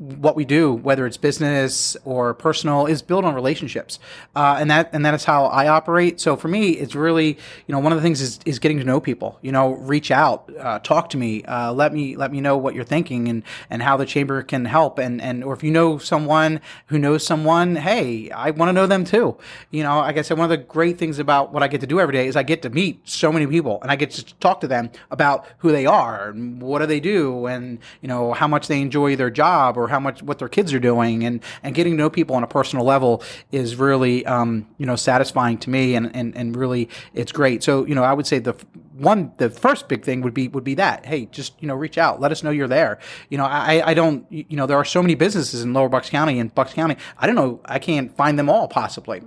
what 0.01 0.35
we 0.35 0.45
do, 0.45 0.73
whether 0.73 1.05
it's 1.05 1.17
business 1.17 1.95
or 2.05 2.33
personal, 2.33 2.87
is 2.87 3.03
built 3.03 3.23
on 3.23 3.35
relationships, 3.35 3.99
uh, 4.35 4.57
and 4.59 4.71
that 4.71 4.89
and 4.93 5.05
that 5.05 5.13
is 5.13 5.25
how 5.25 5.45
I 5.45 5.67
operate. 5.67 6.19
So 6.19 6.35
for 6.35 6.47
me, 6.47 6.71
it's 6.71 6.95
really 6.95 7.37
you 7.67 7.71
know 7.71 7.77
one 7.77 7.91
of 7.91 7.97
the 7.97 8.01
things 8.01 8.19
is, 8.19 8.39
is 8.45 8.57
getting 8.57 8.79
to 8.79 8.83
know 8.83 8.99
people. 8.99 9.37
You 9.43 9.51
know, 9.51 9.73
reach 9.73 10.09
out, 10.09 10.51
uh, 10.59 10.79
talk 10.79 11.09
to 11.11 11.17
me, 11.17 11.43
uh, 11.43 11.71
let 11.73 11.93
me 11.93 12.15
let 12.15 12.31
me 12.31 12.41
know 12.41 12.57
what 12.57 12.73
you're 12.73 12.83
thinking 12.83 13.27
and 13.27 13.43
and 13.69 13.83
how 13.83 13.95
the 13.95 14.05
chamber 14.05 14.41
can 14.41 14.65
help, 14.65 14.97
and 14.97 15.21
and 15.21 15.43
or 15.43 15.53
if 15.53 15.63
you 15.63 15.69
know 15.69 15.99
someone 15.99 16.61
who 16.87 16.97
knows 16.97 17.23
someone, 17.23 17.75
hey, 17.75 18.31
I 18.31 18.49
want 18.51 18.69
to 18.69 18.73
know 18.73 18.87
them 18.87 19.05
too. 19.05 19.37
You 19.69 19.83
know, 19.83 19.99
like 19.99 20.17
I 20.17 20.23
said, 20.23 20.37
one 20.39 20.45
of 20.45 20.57
the 20.57 20.65
great 20.65 20.97
things 20.97 21.19
about 21.19 21.53
what 21.53 21.61
I 21.61 21.67
get 21.67 21.81
to 21.81 21.87
do 21.87 21.99
every 21.99 22.13
day 22.13 22.25
is 22.25 22.35
I 22.35 22.43
get 22.43 22.63
to 22.63 22.71
meet 22.71 23.07
so 23.07 23.31
many 23.31 23.45
people, 23.45 23.79
and 23.83 23.91
I 23.91 23.95
get 23.95 24.09
to 24.11 24.33
talk 24.35 24.61
to 24.61 24.67
them 24.67 24.89
about 25.11 25.45
who 25.59 25.71
they 25.71 25.85
are, 25.85 26.29
and 26.29 26.59
what 26.59 26.79
do 26.79 26.87
they 26.87 26.99
do, 26.99 27.45
and 27.45 27.77
you 28.01 28.07
know 28.07 28.33
how 28.33 28.47
much 28.47 28.67
they 28.67 28.81
enjoy 28.81 29.15
their 29.15 29.29
job 29.29 29.77
or 29.77 29.90
how 29.91 29.99
much 29.99 30.23
what 30.23 30.39
their 30.39 30.49
kids 30.49 30.73
are 30.73 30.79
doing, 30.79 31.23
and 31.23 31.41
and 31.61 31.75
getting 31.75 31.93
to 31.93 31.97
know 31.97 32.09
people 32.09 32.35
on 32.35 32.43
a 32.43 32.47
personal 32.47 32.85
level 32.85 33.23
is 33.51 33.75
really 33.75 34.25
um, 34.25 34.67
you 34.77 34.85
know 34.85 34.95
satisfying 34.95 35.57
to 35.59 35.69
me, 35.69 35.95
and, 35.95 36.15
and 36.15 36.35
and 36.35 36.55
really 36.55 36.89
it's 37.13 37.31
great. 37.31 37.61
So 37.63 37.85
you 37.85 37.93
know 37.93 38.03
I 38.03 38.13
would 38.13 38.25
say 38.25 38.39
the 38.39 38.55
one 38.93 39.31
the 39.37 39.49
first 39.49 39.87
big 39.87 40.03
thing 40.03 40.21
would 40.21 40.33
be 40.33 40.47
would 40.47 40.63
be 40.63 40.75
that 40.75 41.05
hey 41.05 41.25
just 41.27 41.53
you 41.59 41.67
know 41.67 41.73
reach 41.73 41.97
out 41.97 42.19
let 42.19 42.31
us 42.31 42.43
know 42.43 42.51
you're 42.51 42.67
there 42.67 42.99
you 43.29 43.37
know 43.37 43.45
i 43.45 43.81
i 43.85 43.93
don't 43.93 44.27
you 44.29 44.55
know 44.55 44.67
there 44.67 44.77
are 44.77 44.85
so 44.85 45.01
many 45.01 45.15
businesses 45.15 45.63
in 45.63 45.73
lower 45.73 45.89
bucks 45.89 46.09
county 46.09 46.39
and 46.39 46.53
bucks 46.53 46.73
county 46.73 46.95
i 47.17 47.25
don't 47.25 47.35
know 47.35 47.59
i 47.65 47.79
can't 47.79 48.15
find 48.15 48.37
them 48.37 48.49
all 48.49 48.67
possibly 48.67 49.21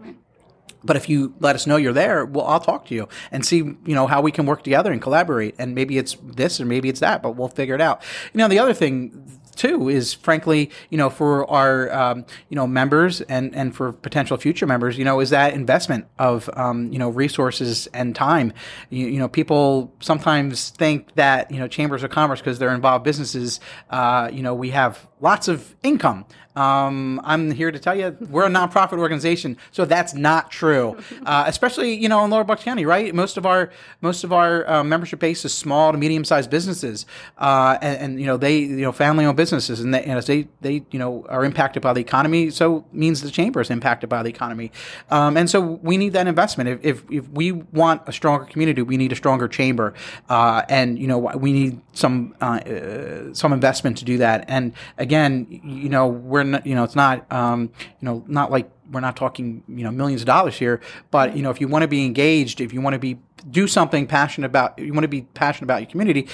but 0.84 0.96
if 0.96 1.08
you 1.08 1.34
let 1.40 1.56
us 1.56 1.66
know 1.66 1.76
you're 1.76 1.94
there, 1.94 2.24
well, 2.26 2.46
I'll 2.46 2.60
talk 2.60 2.86
to 2.86 2.94
you 2.94 3.08
and 3.32 3.44
see, 3.44 3.56
you 3.56 3.94
know, 3.94 4.06
how 4.06 4.20
we 4.20 4.30
can 4.30 4.44
work 4.44 4.62
together 4.62 4.92
and 4.92 5.00
collaborate. 5.00 5.54
And 5.58 5.74
maybe 5.74 5.96
it's 5.96 6.16
this 6.22 6.60
or 6.60 6.66
maybe 6.66 6.90
it's 6.90 7.00
that, 7.00 7.22
but 7.22 7.36
we'll 7.36 7.48
figure 7.48 7.74
it 7.74 7.80
out. 7.80 8.02
You 8.32 8.38
know, 8.38 8.48
the 8.48 8.58
other 8.58 8.74
thing 8.74 9.40
too 9.54 9.88
is 9.88 10.14
frankly, 10.14 10.70
you 10.90 10.98
know, 10.98 11.10
for 11.10 11.50
our 11.50 11.92
um, 11.92 12.24
you 12.48 12.56
know 12.56 12.66
members 12.66 13.20
and 13.22 13.54
and 13.54 13.74
for 13.74 13.92
potential 13.92 14.36
future 14.36 14.66
members, 14.66 14.98
you 14.98 15.04
know, 15.04 15.20
is 15.20 15.30
that 15.30 15.54
investment 15.54 16.06
of 16.18 16.50
um, 16.54 16.92
you 16.92 16.98
know 16.98 17.08
resources 17.08 17.86
and 17.88 18.14
time. 18.14 18.52
You, 18.90 19.06
you, 19.06 19.18
know, 19.18 19.28
people 19.28 19.92
sometimes 20.00 20.70
think 20.70 21.14
that 21.14 21.50
you 21.50 21.58
know 21.58 21.68
chambers 21.68 22.02
of 22.02 22.10
commerce 22.10 22.40
because 22.40 22.58
they're 22.58 22.74
involved 22.74 23.04
businesses, 23.04 23.60
uh, 23.90 24.30
you 24.32 24.42
know, 24.42 24.54
we 24.54 24.70
have 24.70 25.06
lots 25.20 25.48
of 25.48 25.74
income. 25.82 26.26
Um, 26.56 27.20
I'm 27.24 27.50
here 27.50 27.72
to 27.72 27.78
tell 27.80 27.96
you 27.96 28.16
we're 28.30 28.46
a 28.46 28.48
nonprofit 28.48 28.98
organization, 28.98 29.56
so 29.72 29.84
that's 29.84 30.14
not 30.14 30.52
true. 30.52 30.96
Uh, 31.26 31.44
especially 31.48 31.94
you 31.94 32.08
know 32.08 32.24
in 32.24 32.30
Lower 32.30 32.44
Bucks 32.44 32.62
County, 32.62 32.86
right? 32.86 33.12
Most 33.12 33.36
of 33.36 33.44
our 33.44 33.70
most 34.00 34.22
of 34.22 34.32
our 34.32 34.68
uh, 34.68 34.84
membership 34.84 35.18
base 35.18 35.44
is 35.44 35.52
small 35.52 35.90
to 35.90 35.98
medium 35.98 36.24
sized 36.24 36.50
businesses, 36.50 37.06
uh, 37.38 37.76
and, 37.82 37.98
and, 37.98 38.20
you 38.20 38.26
know 38.26 38.36
they 38.36 38.58
you 38.58 38.82
know 38.82 38.92
family 38.92 39.24
owned 39.24 39.36
businesses, 39.36 39.43
and, 39.52 39.94
they, 39.94 40.02
and 40.02 40.18
as 40.18 40.26
they 40.26 40.48
they 40.60 40.84
you 40.90 40.98
know 40.98 41.24
are 41.28 41.44
impacted 41.44 41.82
by 41.82 41.92
the 41.92 42.00
economy, 42.00 42.50
so 42.50 42.84
means 42.92 43.20
the 43.22 43.30
chamber 43.30 43.60
is 43.60 43.70
impacted 43.70 44.08
by 44.08 44.22
the 44.22 44.28
economy, 44.28 44.70
um, 45.10 45.36
and 45.36 45.48
so 45.48 45.60
we 45.60 45.96
need 45.96 46.12
that 46.12 46.26
investment. 46.26 46.68
If, 46.68 46.84
if, 46.84 47.10
if 47.10 47.28
we 47.28 47.52
want 47.52 48.02
a 48.06 48.12
stronger 48.12 48.44
community, 48.44 48.82
we 48.82 48.96
need 48.96 49.12
a 49.12 49.16
stronger 49.16 49.48
chamber, 49.48 49.94
uh, 50.28 50.62
and 50.68 50.98
you 50.98 51.06
know 51.06 51.18
we 51.18 51.52
need 51.52 51.80
some 51.92 52.34
uh, 52.40 52.44
uh, 52.44 53.34
some 53.34 53.52
investment 53.52 53.98
to 53.98 54.04
do 54.04 54.18
that. 54.18 54.44
And 54.48 54.72
again, 54.98 55.46
you 55.64 55.88
know 55.88 56.06
we're 56.06 56.44
not, 56.44 56.66
you 56.66 56.74
know 56.74 56.84
it's 56.84 56.96
not 56.96 57.30
um, 57.32 57.70
you 58.00 58.06
know 58.06 58.24
not 58.26 58.50
like 58.50 58.70
we're 58.90 59.00
not 59.00 59.16
talking 59.16 59.62
you 59.68 59.84
know 59.84 59.90
millions 59.90 60.22
of 60.22 60.26
dollars 60.26 60.56
here, 60.56 60.80
but 61.10 61.36
you 61.36 61.42
know 61.42 61.50
if 61.50 61.60
you 61.60 61.68
want 61.68 61.82
to 61.82 61.88
be 61.88 62.04
engaged, 62.04 62.60
if 62.60 62.72
you 62.72 62.80
want 62.80 62.94
to 62.94 62.98
be 62.98 63.18
do 63.50 63.66
something 63.66 64.06
passionate 64.06 64.46
about, 64.46 64.78
you 64.78 64.92
want 64.92 65.04
to 65.04 65.08
be 65.08 65.22
passionate 65.22 65.64
about 65.64 65.82
your 65.82 65.90
community, 65.90 66.28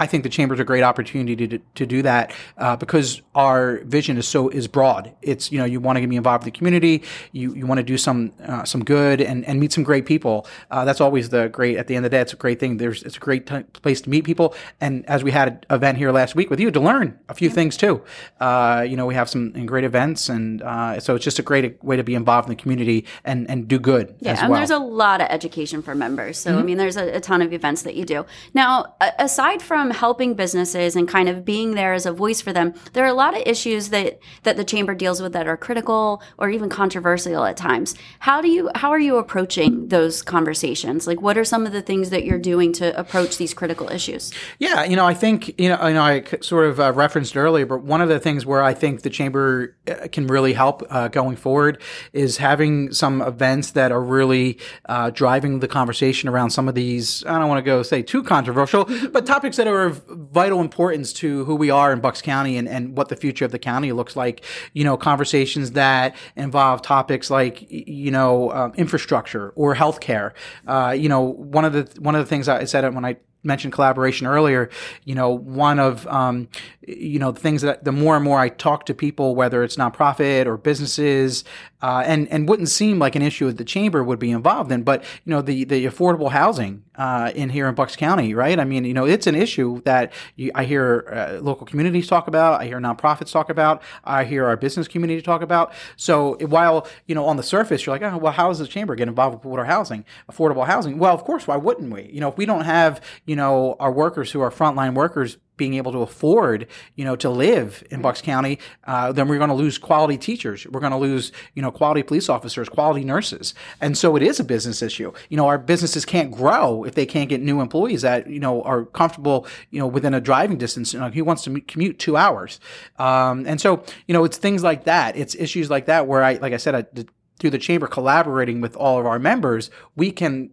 I 0.00 0.06
think 0.06 0.24
the 0.24 0.30
chamber 0.30 0.54
is 0.54 0.60
a 0.60 0.64
great 0.64 0.82
opportunity 0.82 1.46
to, 1.46 1.58
to 1.74 1.86
do 1.86 2.00
that 2.02 2.32
uh, 2.56 2.74
because 2.74 3.20
our 3.34 3.80
vision 3.84 4.16
is 4.16 4.26
so 4.26 4.48
is 4.48 4.66
broad. 4.66 5.12
It's 5.20 5.52
you 5.52 5.58
know 5.58 5.66
you 5.66 5.78
want 5.78 5.98
to 5.98 6.06
be 6.06 6.16
involved 6.16 6.44
in 6.44 6.46
the 6.46 6.58
community, 6.58 7.02
you 7.32 7.54
you 7.54 7.66
want 7.66 7.78
to 7.78 7.84
do 7.84 7.98
some 7.98 8.32
uh, 8.42 8.64
some 8.64 8.82
good 8.82 9.20
and, 9.20 9.44
and 9.44 9.60
meet 9.60 9.72
some 9.72 9.84
great 9.84 10.06
people. 10.06 10.46
Uh, 10.70 10.86
that's 10.86 11.02
always 11.02 11.28
the 11.28 11.48
great. 11.48 11.76
At 11.76 11.86
the 11.86 11.96
end 11.96 12.06
of 12.06 12.10
the 12.10 12.16
day, 12.16 12.22
it's 12.22 12.32
a 12.32 12.36
great 12.36 12.58
thing. 12.58 12.78
There's 12.78 13.02
it's 13.02 13.18
a 13.18 13.20
great 13.20 13.46
t- 13.46 13.62
place 13.82 14.00
to 14.00 14.10
meet 14.10 14.24
people. 14.24 14.54
And 14.80 15.04
as 15.06 15.22
we 15.22 15.32
had 15.32 15.48
an 15.48 15.60
event 15.76 15.98
here 15.98 16.12
last 16.12 16.34
week 16.34 16.48
with 16.48 16.60
you 16.60 16.70
to 16.70 16.80
learn 16.80 17.18
a 17.28 17.34
few 17.34 17.48
yeah. 17.48 17.54
things 17.54 17.76
too. 17.76 18.02
Uh, 18.40 18.86
you 18.88 18.96
know 18.96 19.04
we 19.04 19.14
have 19.14 19.28
some 19.28 19.66
great 19.66 19.84
events, 19.84 20.30
and 20.30 20.62
uh, 20.62 20.98
so 20.98 21.14
it's 21.14 21.24
just 21.24 21.38
a 21.38 21.42
great 21.42 21.84
way 21.84 21.96
to 21.96 22.04
be 22.04 22.14
involved 22.14 22.48
in 22.48 22.56
the 22.56 22.62
community 22.62 23.04
and 23.24 23.48
and 23.50 23.68
do 23.68 23.78
good. 23.78 24.14
Yeah, 24.20 24.40
and 24.40 24.50
well. 24.50 24.60
there's 24.60 24.70
a 24.70 24.78
lot 24.78 25.20
of 25.20 25.26
education 25.28 25.82
for 25.82 25.94
members. 25.94 26.38
So 26.38 26.52
mm-hmm. 26.52 26.58
I 26.58 26.62
mean, 26.62 26.78
there's 26.78 26.96
a, 26.96 27.16
a 27.16 27.20
ton 27.20 27.42
of 27.42 27.52
events 27.52 27.82
that 27.82 27.96
you 27.96 28.06
do 28.06 28.24
now. 28.54 28.94
aside 29.18 29.60
from 29.60 29.89
helping 29.90 30.34
businesses 30.34 30.96
and 30.96 31.08
kind 31.08 31.28
of 31.28 31.44
being 31.44 31.74
there 31.74 31.92
as 31.92 32.06
a 32.06 32.12
voice 32.12 32.40
for 32.40 32.52
them, 32.52 32.74
there 32.92 33.04
are 33.04 33.08
a 33.08 33.14
lot 33.14 33.36
of 33.36 33.42
issues 33.46 33.90
that 33.90 34.18
that 34.42 34.56
the 34.56 34.64
chamber 34.64 34.94
deals 34.94 35.20
with 35.20 35.32
that 35.32 35.46
are 35.46 35.56
critical 35.56 36.22
or 36.38 36.50
even 36.50 36.68
controversial 36.68 37.44
at 37.44 37.56
times. 37.56 37.94
How 38.20 38.40
do 38.40 38.48
you 38.48 38.70
how 38.74 38.90
are 38.90 38.98
you 38.98 39.16
approaching 39.16 39.88
those 39.88 40.22
conversations? 40.22 41.06
Like 41.06 41.20
what 41.20 41.36
are 41.36 41.44
some 41.44 41.66
of 41.66 41.72
the 41.72 41.82
things 41.82 42.10
that 42.10 42.24
you're 42.24 42.38
doing 42.38 42.72
to 42.74 42.98
approach 42.98 43.36
these 43.36 43.54
critical 43.54 43.90
issues? 43.90 44.32
Yeah, 44.58 44.84
you 44.84 44.96
know, 44.96 45.06
I 45.06 45.14
think 45.14 45.58
you 45.60 45.68
know, 45.68 45.86
you 45.86 45.94
know 45.94 46.02
I 46.02 46.24
sort 46.40 46.66
of 46.66 46.80
uh, 46.80 46.92
referenced 46.92 47.36
earlier, 47.36 47.66
but 47.66 47.82
one 47.82 48.00
of 48.00 48.08
the 48.08 48.20
things 48.20 48.46
where 48.46 48.62
I 48.62 48.74
think 48.74 49.02
the 49.02 49.10
chamber 49.10 49.76
uh, 49.88 50.08
can 50.12 50.26
really 50.26 50.52
help 50.52 50.82
uh, 50.90 51.08
going 51.08 51.36
forward 51.36 51.80
is 52.12 52.36
having 52.36 52.92
some 52.92 53.22
events 53.22 53.72
that 53.72 53.92
are 53.92 54.02
really 54.02 54.58
uh, 54.86 55.10
driving 55.10 55.60
the 55.60 55.68
conversation 55.68 56.28
around 56.28 56.50
some 56.50 56.68
of 56.68 56.74
these. 56.74 57.24
I 57.26 57.38
don't 57.38 57.48
want 57.48 57.58
to 57.58 57.62
go 57.62 57.82
say 57.82 58.02
too 58.02 58.22
controversial, 58.22 58.84
but 59.12 59.26
topics 59.26 59.56
that 59.56 59.66
are 59.66 59.79
of 59.86 60.04
vital 60.06 60.60
importance 60.60 61.12
to 61.14 61.44
who 61.44 61.54
we 61.54 61.70
are 61.70 61.92
in 61.92 62.00
Bucks 62.00 62.22
County 62.22 62.56
and, 62.56 62.68
and 62.68 62.96
what 62.96 63.08
the 63.08 63.16
future 63.16 63.44
of 63.44 63.52
the 63.52 63.58
county 63.58 63.92
looks 63.92 64.16
like. 64.16 64.44
You 64.72 64.84
know, 64.84 64.96
conversations 64.96 65.72
that 65.72 66.16
involve 66.36 66.82
topics 66.82 67.30
like, 67.30 67.66
you 67.70 68.10
know, 68.10 68.50
um, 68.52 68.72
infrastructure 68.76 69.50
or 69.50 69.74
healthcare. 69.74 70.32
Uh, 70.66 70.90
you 70.90 71.08
know, 71.08 71.22
one 71.22 71.64
of 71.64 71.72
the, 71.72 72.00
one 72.00 72.14
of 72.14 72.24
the 72.24 72.28
things 72.28 72.48
I 72.48 72.64
said 72.64 72.92
when 72.94 73.04
I 73.04 73.16
mentioned 73.42 73.72
collaboration 73.72 74.26
earlier, 74.26 74.68
you 75.04 75.14
know, 75.14 75.30
one 75.30 75.78
of, 75.78 76.06
um, 76.08 76.48
you 76.86 77.18
know, 77.18 77.32
the 77.32 77.40
things 77.40 77.62
that 77.62 77.84
the 77.84 77.92
more 77.92 78.16
and 78.16 78.24
more 78.24 78.38
I 78.38 78.48
talk 78.48 78.86
to 78.86 78.94
people, 78.94 79.34
whether 79.34 79.62
it's 79.62 79.76
nonprofit 79.76 80.46
or 80.46 80.56
businesses, 80.56 81.44
uh, 81.82 82.02
and, 82.06 82.28
and 82.28 82.48
wouldn't 82.48 82.68
seem 82.68 82.98
like 82.98 83.14
an 83.14 83.22
issue 83.22 83.46
that 83.46 83.58
the 83.58 83.64
chamber 83.64 84.02
would 84.02 84.18
be 84.18 84.30
involved 84.30 84.70
in, 84.72 84.82
but, 84.82 85.02
you 85.24 85.30
know, 85.30 85.42
the, 85.42 85.64
the 85.64 85.86
affordable 85.86 86.30
housing, 86.30 86.82
uh, 86.96 87.32
in 87.34 87.48
here 87.48 87.66
in 87.66 87.74
Bucks 87.74 87.96
County, 87.96 88.34
right? 88.34 88.58
I 88.58 88.64
mean, 88.64 88.84
you 88.84 88.92
know, 88.92 89.06
it's 89.06 89.26
an 89.26 89.34
issue 89.34 89.80
that 89.82 90.12
you, 90.36 90.50
I 90.54 90.64
hear 90.64 91.06
uh, 91.10 91.40
local 91.40 91.66
communities 91.66 92.06
talk 92.06 92.28
about, 92.28 92.60
I 92.60 92.66
hear 92.66 92.78
nonprofits 92.78 93.32
talk 93.32 93.48
about, 93.48 93.82
I 94.04 94.24
hear 94.24 94.44
our 94.44 94.56
business 94.56 94.86
community 94.86 95.22
talk 95.22 95.40
about. 95.40 95.72
So 95.96 96.34
while, 96.46 96.86
you 97.06 97.14
know, 97.14 97.24
on 97.24 97.36
the 97.36 97.42
surface, 97.42 97.86
you're 97.86 97.94
like, 97.94 98.02
oh, 98.02 98.18
well, 98.18 98.32
how 98.32 98.48
does 98.48 98.58
the 98.58 98.66
chamber 98.66 98.94
get 98.94 99.08
involved 99.08 99.44
with 99.44 99.58
our 99.58 99.64
housing, 99.64 100.04
affordable 100.30 100.66
housing? 100.66 100.98
Well, 100.98 101.14
of 101.14 101.24
course, 101.24 101.46
why 101.46 101.56
wouldn't 101.56 101.92
we? 101.92 102.10
You 102.12 102.20
know, 102.20 102.28
if 102.28 102.36
we 102.36 102.44
don't 102.44 102.64
have, 102.64 103.00
you 103.24 103.36
know, 103.36 103.76
our 103.80 103.92
workers 103.92 104.30
who 104.32 104.42
are 104.42 104.50
frontline 104.50 104.94
workers 104.94 105.38
being 105.60 105.74
able 105.74 105.92
to 105.92 105.98
afford, 105.98 106.66
you 106.96 107.04
know, 107.04 107.14
to 107.14 107.28
live 107.28 107.84
in 107.90 108.00
Bucks 108.00 108.22
County, 108.22 108.58
uh, 108.84 109.12
then 109.12 109.28
we're 109.28 109.36
going 109.36 109.50
to 109.50 109.54
lose 109.54 109.76
quality 109.76 110.16
teachers. 110.16 110.66
We're 110.66 110.80
going 110.80 110.90
to 110.92 110.98
lose, 110.98 111.32
you 111.54 111.60
know, 111.60 111.70
quality 111.70 112.02
police 112.02 112.30
officers, 112.30 112.66
quality 112.70 113.04
nurses. 113.04 113.52
And 113.78 113.98
so 113.98 114.16
it 114.16 114.22
is 114.22 114.40
a 114.40 114.44
business 114.44 114.80
issue. 114.80 115.12
You 115.28 115.36
know, 115.36 115.46
our 115.46 115.58
businesses 115.58 116.06
can't 116.06 116.32
grow 116.32 116.82
if 116.84 116.94
they 116.94 117.04
can't 117.04 117.28
get 117.28 117.42
new 117.42 117.60
employees 117.60 118.00
that, 118.00 118.26
you 118.26 118.40
know, 118.40 118.62
are 118.62 118.86
comfortable, 118.86 119.46
you 119.70 119.78
know, 119.78 119.86
within 119.86 120.14
a 120.14 120.20
driving 120.20 120.56
distance. 120.56 120.94
You 120.94 121.00
know, 121.00 121.10
he 121.10 121.20
wants 121.20 121.44
to 121.44 121.60
commute 121.60 121.98
two 121.98 122.16
hours. 122.16 122.58
Um, 122.98 123.46
and 123.46 123.60
so, 123.60 123.84
you 124.08 124.14
know, 124.14 124.24
it's 124.24 124.38
things 124.38 124.62
like 124.62 124.84
that. 124.84 125.14
It's 125.14 125.34
issues 125.34 125.68
like 125.68 125.84
that 125.86 126.06
where 126.06 126.24
I, 126.24 126.32
like 126.34 126.54
I 126.54 126.56
said, 126.56 126.74
I, 126.74 127.04
through 127.38 127.50
the 127.50 127.58
chamber 127.58 127.86
collaborating 127.86 128.62
with 128.62 128.76
all 128.76 128.98
of 128.98 129.04
our 129.04 129.18
members, 129.18 129.70
we 129.94 130.10
can 130.10 130.50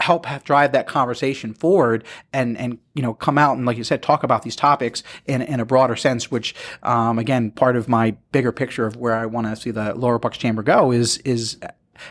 help 0.00 0.26
drive 0.44 0.72
that 0.72 0.86
conversation 0.86 1.52
forward 1.52 2.04
and 2.32 2.56
and 2.56 2.78
you 2.94 3.02
know 3.02 3.14
come 3.14 3.36
out 3.36 3.56
and 3.56 3.66
like 3.66 3.76
you 3.76 3.84
said 3.84 4.02
talk 4.02 4.22
about 4.22 4.42
these 4.42 4.54
topics 4.54 5.02
in 5.26 5.42
in 5.42 5.60
a 5.60 5.64
broader 5.64 5.96
sense 5.96 6.30
which 6.30 6.54
um, 6.82 7.18
again 7.18 7.50
part 7.50 7.76
of 7.76 7.88
my 7.88 8.12
bigger 8.32 8.52
picture 8.52 8.86
of 8.86 8.96
where 8.96 9.14
I 9.14 9.26
want 9.26 9.46
to 9.48 9.56
see 9.56 9.70
the 9.70 9.94
Lower 9.94 10.18
Bucks 10.18 10.38
Chamber 10.38 10.62
go 10.62 10.92
is 10.92 11.18
is 11.18 11.58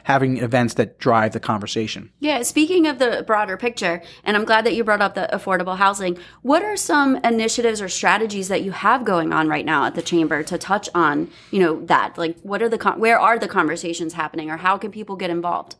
having 0.03 0.38
events 0.38 0.75
that 0.75 1.00
drive 1.00 1.34
the 1.34 1.39
conversation. 1.39 2.12
Yeah, 2.20 2.41
speaking 2.44 2.88
of 2.88 3.00
the 3.00 3.24
broader 3.25 3.58
picture, 3.58 4.01
and 4.24 4.38
I'm 4.38 4.46
glad 4.46 4.65
that 4.65 4.75
you 4.75 4.84
brought 4.84 5.01
up 5.01 5.15
the 5.15 5.29
affordable 5.32 5.77
housing, 5.77 6.17
what 6.41 6.63
are 6.63 6.77
some 6.77 7.17
initiatives 7.17 7.82
or 7.82 7.89
strategies 7.89 8.48
that 8.48 8.63
you 8.63 8.72
have 8.72 9.06
going 9.06 9.34
on 9.34 9.48
right 9.48 9.65
now 9.65 9.86
at 9.86 9.96
the 9.96 10.01
chamber 10.01 10.44
to 10.44 10.58
touch 10.58 10.89
on, 10.94 11.29
you 11.51 11.60
know, 11.60 11.86
that? 11.86 12.17
Like 12.17 12.38
what 12.41 12.62
are 12.62 12.70
the 12.70 12.77
con- 12.77 13.00
where 13.00 13.20
are 13.20 13.39
the 13.39 13.48
conversations 13.48 14.13
happening 14.13 14.50
or 14.50 14.58
how 14.58 14.77
can 14.77 14.91
people 14.91 15.15
get 15.15 15.29
involved? 15.29 15.75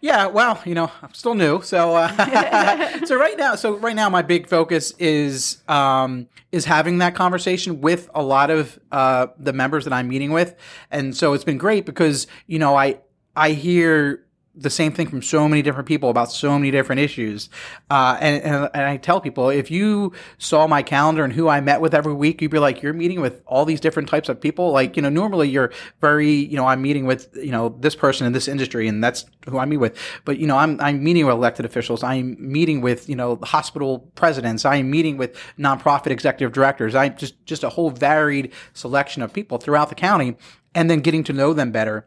Yeah, 0.00 0.26
well, 0.26 0.60
you 0.64 0.74
know, 0.74 0.90
I'm 1.02 1.14
still 1.14 1.34
new, 1.34 1.62
so 1.62 1.94
uh, 1.94 3.04
so 3.06 3.16
right 3.16 3.38
now, 3.38 3.54
so 3.54 3.76
right 3.76 3.94
now, 3.94 4.10
my 4.10 4.22
big 4.22 4.48
focus 4.48 4.92
is 4.98 5.62
um, 5.68 6.28
is 6.50 6.64
having 6.64 6.98
that 6.98 7.14
conversation 7.14 7.80
with 7.80 8.10
a 8.14 8.22
lot 8.22 8.50
of 8.50 8.78
uh, 8.90 9.28
the 9.38 9.52
members 9.52 9.84
that 9.84 9.92
I'm 9.92 10.08
meeting 10.08 10.32
with, 10.32 10.56
and 10.90 11.16
so 11.16 11.32
it's 11.32 11.44
been 11.44 11.58
great 11.58 11.86
because 11.86 12.26
you 12.46 12.58
know 12.58 12.76
I 12.76 12.98
I 13.34 13.52
hear 13.52 14.24
the 14.54 14.70
same 14.70 14.92
thing 14.92 15.08
from 15.08 15.22
so 15.22 15.48
many 15.48 15.62
different 15.62 15.88
people 15.88 16.10
about 16.10 16.30
so 16.30 16.58
many 16.58 16.70
different 16.70 17.00
issues. 17.00 17.48
Uh, 17.90 18.18
and, 18.20 18.42
and, 18.42 18.70
and, 18.74 18.84
I 18.84 18.98
tell 18.98 19.18
people, 19.18 19.48
if 19.48 19.70
you 19.70 20.12
saw 20.36 20.66
my 20.66 20.82
calendar 20.82 21.24
and 21.24 21.32
who 21.32 21.48
I 21.48 21.62
met 21.62 21.80
with 21.80 21.94
every 21.94 22.12
week, 22.12 22.42
you'd 22.42 22.50
be 22.50 22.58
like, 22.58 22.82
you're 22.82 22.92
meeting 22.92 23.22
with 23.22 23.40
all 23.46 23.64
these 23.64 23.80
different 23.80 24.10
types 24.10 24.28
of 24.28 24.40
people. 24.40 24.70
Like, 24.70 24.96
you 24.96 25.02
know, 25.02 25.08
normally 25.08 25.48
you're 25.48 25.72
very, 26.02 26.30
you 26.30 26.56
know, 26.56 26.66
I'm 26.66 26.82
meeting 26.82 27.06
with, 27.06 27.34
you 27.34 27.50
know, 27.50 27.74
this 27.80 27.94
person 27.94 28.26
in 28.26 28.34
this 28.34 28.46
industry 28.46 28.88
and 28.88 29.02
that's 29.02 29.24
who 29.48 29.58
I 29.58 29.64
meet 29.64 29.78
with. 29.78 29.98
But, 30.26 30.38
you 30.38 30.46
know, 30.46 30.58
I'm, 30.58 30.78
I'm 30.80 31.02
meeting 31.02 31.24
with 31.24 31.32
elected 31.32 31.64
officials. 31.64 32.02
I'm 32.02 32.36
meeting 32.38 32.82
with, 32.82 33.08
you 33.08 33.16
know, 33.16 33.38
hospital 33.42 34.00
presidents. 34.16 34.66
I'm 34.66 34.90
meeting 34.90 35.16
with 35.16 35.34
nonprofit 35.58 36.08
executive 36.08 36.52
directors. 36.52 36.94
I 36.94 37.08
just, 37.08 37.42
just 37.46 37.64
a 37.64 37.70
whole 37.70 37.90
varied 37.90 38.52
selection 38.74 39.22
of 39.22 39.32
people 39.32 39.56
throughout 39.56 39.88
the 39.88 39.94
county 39.94 40.36
and 40.74 40.90
then 40.90 41.00
getting 41.00 41.24
to 41.24 41.32
know 41.32 41.54
them 41.54 41.70
better 41.70 42.06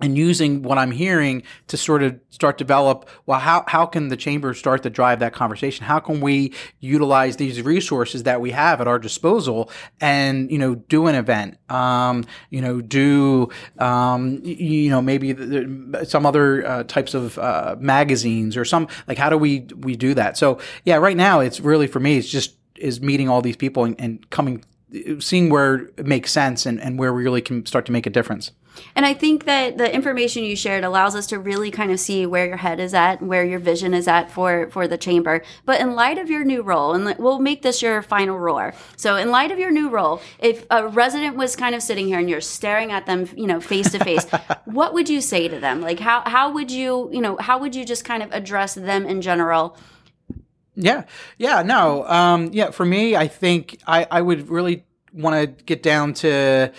and 0.00 0.16
using 0.16 0.62
what 0.62 0.78
I'm 0.78 0.90
hearing 0.90 1.42
to 1.68 1.76
sort 1.76 2.02
of 2.02 2.18
start 2.30 2.58
develop, 2.58 3.08
well, 3.24 3.40
how, 3.40 3.64
how 3.66 3.86
can 3.86 4.08
the 4.08 4.16
chamber 4.16 4.52
start 4.52 4.82
to 4.82 4.90
drive 4.90 5.20
that 5.20 5.32
conversation? 5.32 5.86
How 5.86 6.00
can 6.00 6.20
we 6.20 6.52
utilize 6.80 7.36
these 7.36 7.62
resources 7.62 8.24
that 8.24 8.40
we 8.40 8.50
have 8.50 8.80
at 8.80 8.88
our 8.88 8.98
disposal 8.98 9.70
and, 10.00 10.50
you 10.50 10.58
know, 10.58 10.74
do 10.74 11.06
an 11.06 11.14
event, 11.14 11.58
um, 11.70 12.24
you 12.50 12.60
know, 12.60 12.80
do, 12.82 13.48
um, 13.78 14.40
you 14.44 14.90
know, 14.90 15.00
maybe 15.00 15.34
some 16.04 16.26
other 16.26 16.66
uh, 16.66 16.82
types 16.84 17.14
of 17.14 17.38
uh, 17.38 17.76
magazines 17.78 18.56
or 18.56 18.64
some, 18.64 18.88
like, 19.08 19.16
how 19.16 19.30
do 19.30 19.38
we, 19.38 19.60
we 19.78 19.96
do 19.96 20.12
that? 20.14 20.36
So, 20.36 20.58
yeah, 20.84 20.96
right 20.96 21.16
now 21.16 21.40
it's 21.40 21.60
really 21.60 21.86
for 21.86 22.00
me, 22.00 22.18
it's 22.18 22.28
just, 22.28 22.56
is 22.76 23.00
meeting 23.00 23.30
all 23.30 23.40
these 23.40 23.56
people 23.56 23.84
and, 23.84 23.98
and 23.98 24.28
coming 24.28 24.62
seeing 25.18 25.50
where 25.50 25.74
it 25.96 26.06
makes 26.06 26.30
sense 26.30 26.64
and, 26.64 26.80
and 26.80 26.98
where 26.98 27.12
we 27.12 27.22
really 27.22 27.42
can 27.42 27.66
start 27.66 27.86
to 27.86 27.92
make 27.92 28.06
a 28.06 28.10
difference. 28.10 28.52
And 28.94 29.06
I 29.06 29.14
think 29.14 29.44
that 29.44 29.78
the 29.78 29.92
information 29.92 30.44
you 30.44 30.56
shared 30.56 30.84
allows 30.84 31.14
us 31.14 31.26
to 31.28 31.38
really 31.38 31.70
kind 31.70 31.90
of 31.90 32.00
see 32.00 32.26
where 32.26 32.46
your 32.46 32.56
head 32.56 32.80
is 32.80 32.94
at, 32.94 33.22
where 33.22 33.44
your 33.44 33.58
vision 33.58 33.94
is 33.94 34.08
at 34.08 34.30
for 34.30 34.70
for 34.70 34.86
the 34.88 34.98
chamber. 34.98 35.42
But 35.64 35.80
in 35.80 35.94
light 35.94 36.18
of 36.18 36.30
your 36.30 36.44
new 36.44 36.62
role, 36.62 36.94
and 36.94 37.16
we'll 37.18 37.38
make 37.38 37.62
this 37.62 37.82
your 37.82 38.02
final 38.02 38.38
roar. 38.38 38.74
So 38.96 39.16
in 39.16 39.30
light 39.30 39.50
of 39.50 39.58
your 39.58 39.70
new 39.70 39.88
role, 39.88 40.20
if 40.38 40.66
a 40.70 40.88
resident 40.88 41.36
was 41.36 41.56
kind 41.56 41.74
of 41.74 41.82
sitting 41.82 42.06
here 42.06 42.18
and 42.18 42.28
you're 42.28 42.40
staring 42.40 42.92
at 42.92 43.06
them, 43.06 43.28
you 43.36 43.46
know, 43.46 43.60
face 43.60 43.90
to 43.92 43.98
face, 43.98 44.26
what 44.64 44.94
would 44.94 45.08
you 45.08 45.20
say 45.20 45.48
to 45.48 45.58
them? 45.60 45.80
Like 45.80 46.00
how 46.00 46.22
how 46.26 46.52
would 46.52 46.70
you, 46.70 47.10
you 47.12 47.20
know, 47.20 47.36
how 47.38 47.58
would 47.58 47.74
you 47.74 47.84
just 47.84 48.04
kind 48.04 48.22
of 48.22 48.32
address 48.32 48.74
them 48.74 49.06
in 49.06 49.20
general? 49.20 49.76
Yeah, 50.76 51.04
yeah, 51.38 51.62
no, 51.62 52.06
um, 52.06 52.50
yeah. 52.52 52.70
For 52.70 52.84
me, 52.84 53.16
I 53.16 53.28
think 53.28 53.78
I, 53.86 54.06
I 54.10 54.20
would 54.20 54.50
really 54.50 54.84
want 55.10 55.58
to 55.58 55.64
get 55.64 55.82
down 55.82 56.12
to 56.14 56.70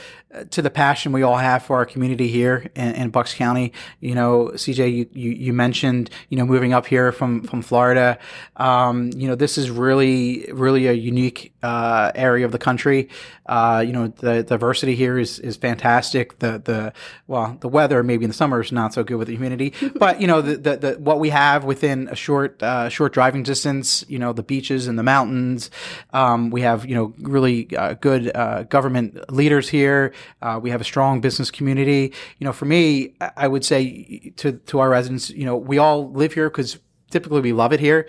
to 0.52 0.62
the 0.62 0.70
passion 0.70 1.12
we 1.14 1.24
all 1.24 1.38
have 1.38 1.64
for 1.64 1.78
our 1.78 1.86
community 1.86 2.28
here 2.28 2.70
in, 2.76 2.96
in 2.96 3.10
Bucks 3.10 3.34
County. 3.34 3.72
You 4.02 4.14
know, 4.14 4.52
CJ, 4.54 4.94
you, 4.94 5.10
you, 5.14 5.32
you, 5.32 5.54
mentioned, 5.54 6.10
you 6.30 6.38
know, 6.38 6.46
moving 6.46 6.74
up 6.74 6.86
here 6.86 7.12
from, 7.12 7.44
from 7.44 7.62
Florida. 7.62 8.20
Um, 8.58 9.12
you 9.16 9.28
know, 9.28 9.36
this 9.36 9.58
is 9.58 9.72
really, 9.72 10.46
really 10.52 10.88
a 10.88 10.94
unique 10.94 11.54
uh, 11.64 12.12
area 12.14 12.46
of 12.46 12.52
the 12.52 12.60
country. 12.60 13.10
Uh, 13.46 13.84
you 13.86 13.94
know, 13.94 14.08
the 14.08 14.44
diversity 14.44 14.96
here 14.96 15.18
is, 15.18 15.40
is 15.40 15.56
fantastic. 15.56 16.40
The, 16.40 16.62
the, 16.64 16.94
well, 17.28 17.58
the 17.62 17.70
weather 17.70 18.04
maybe 18.04 18.26
in 18.26 18.30
the 18.30 18.36
summer 18.36 18.60
is 18.60 18.74
not 18.74 18.94
so 18.94 19.06
good 19.06 19.16
with 19.16 19.30
the 19.30 19.36
humidity, 19.36 19.74
but 19.96 20.20
you 20.20 20.28
know, 20.28 20.42
the, 20.42 20.58
the, 20.58 20.78
the, 20.78 20.92
what 21.00 21.20
we 21.20 21.30
have 21.30 21.64
within 21.64 22.10
a 22.10 22.16
short, 22.16 22.62
uh, 22.62 22.90
short 22.90 23.14
driving 23.14 23.44
distance, 23.44 24.04
you 24.10 24.20
know, 24.20 24.34
the 24.34 24.44
beaches 24.44 24.88
and 24.88 25.00
the 25.00 25.04
mountains. 25.04 25.72
Um, 26.12 26.50
we 26.50 26.62
have, 26.62 26.86
you 26.86 26.96
know, 26.96 27.14
really 27.20 27.74
uh, 27.78 27.94
good 27.94 28.36
uh, 28.36 28.64
government 28.64 29.32
leaders 29.32 29.70
here. 29.70 30.14
Uh, 30.42 30.60
we 30.62 30.70
have 30.70 30.82
a 30.82 30.86
strong 30.86 31.22
business 31.22 31.52
community. 31.52 32.14
You 32.40 32.46
know, 32.46 32.54
for 32.54 32.66
me, 32.66 33.14
I 33.36 33.48
would 33.48 33.66
say 33.66 34.34
to 34.38 34.54
to 34.54 34.80
our 34.80 34.90
residents, 34.90 35.30
you 35.30 35.46
know, 35.46 35.56
we 35.58 35.78
all 35.78 36.12
live 36.12 36.34
here 36.34 36.50
because 36.50 36.80
typically 37.12 37.42
we 37.42 37.54
love 37.54 37.74
it 37.74 37.80
here. 37.80 38.08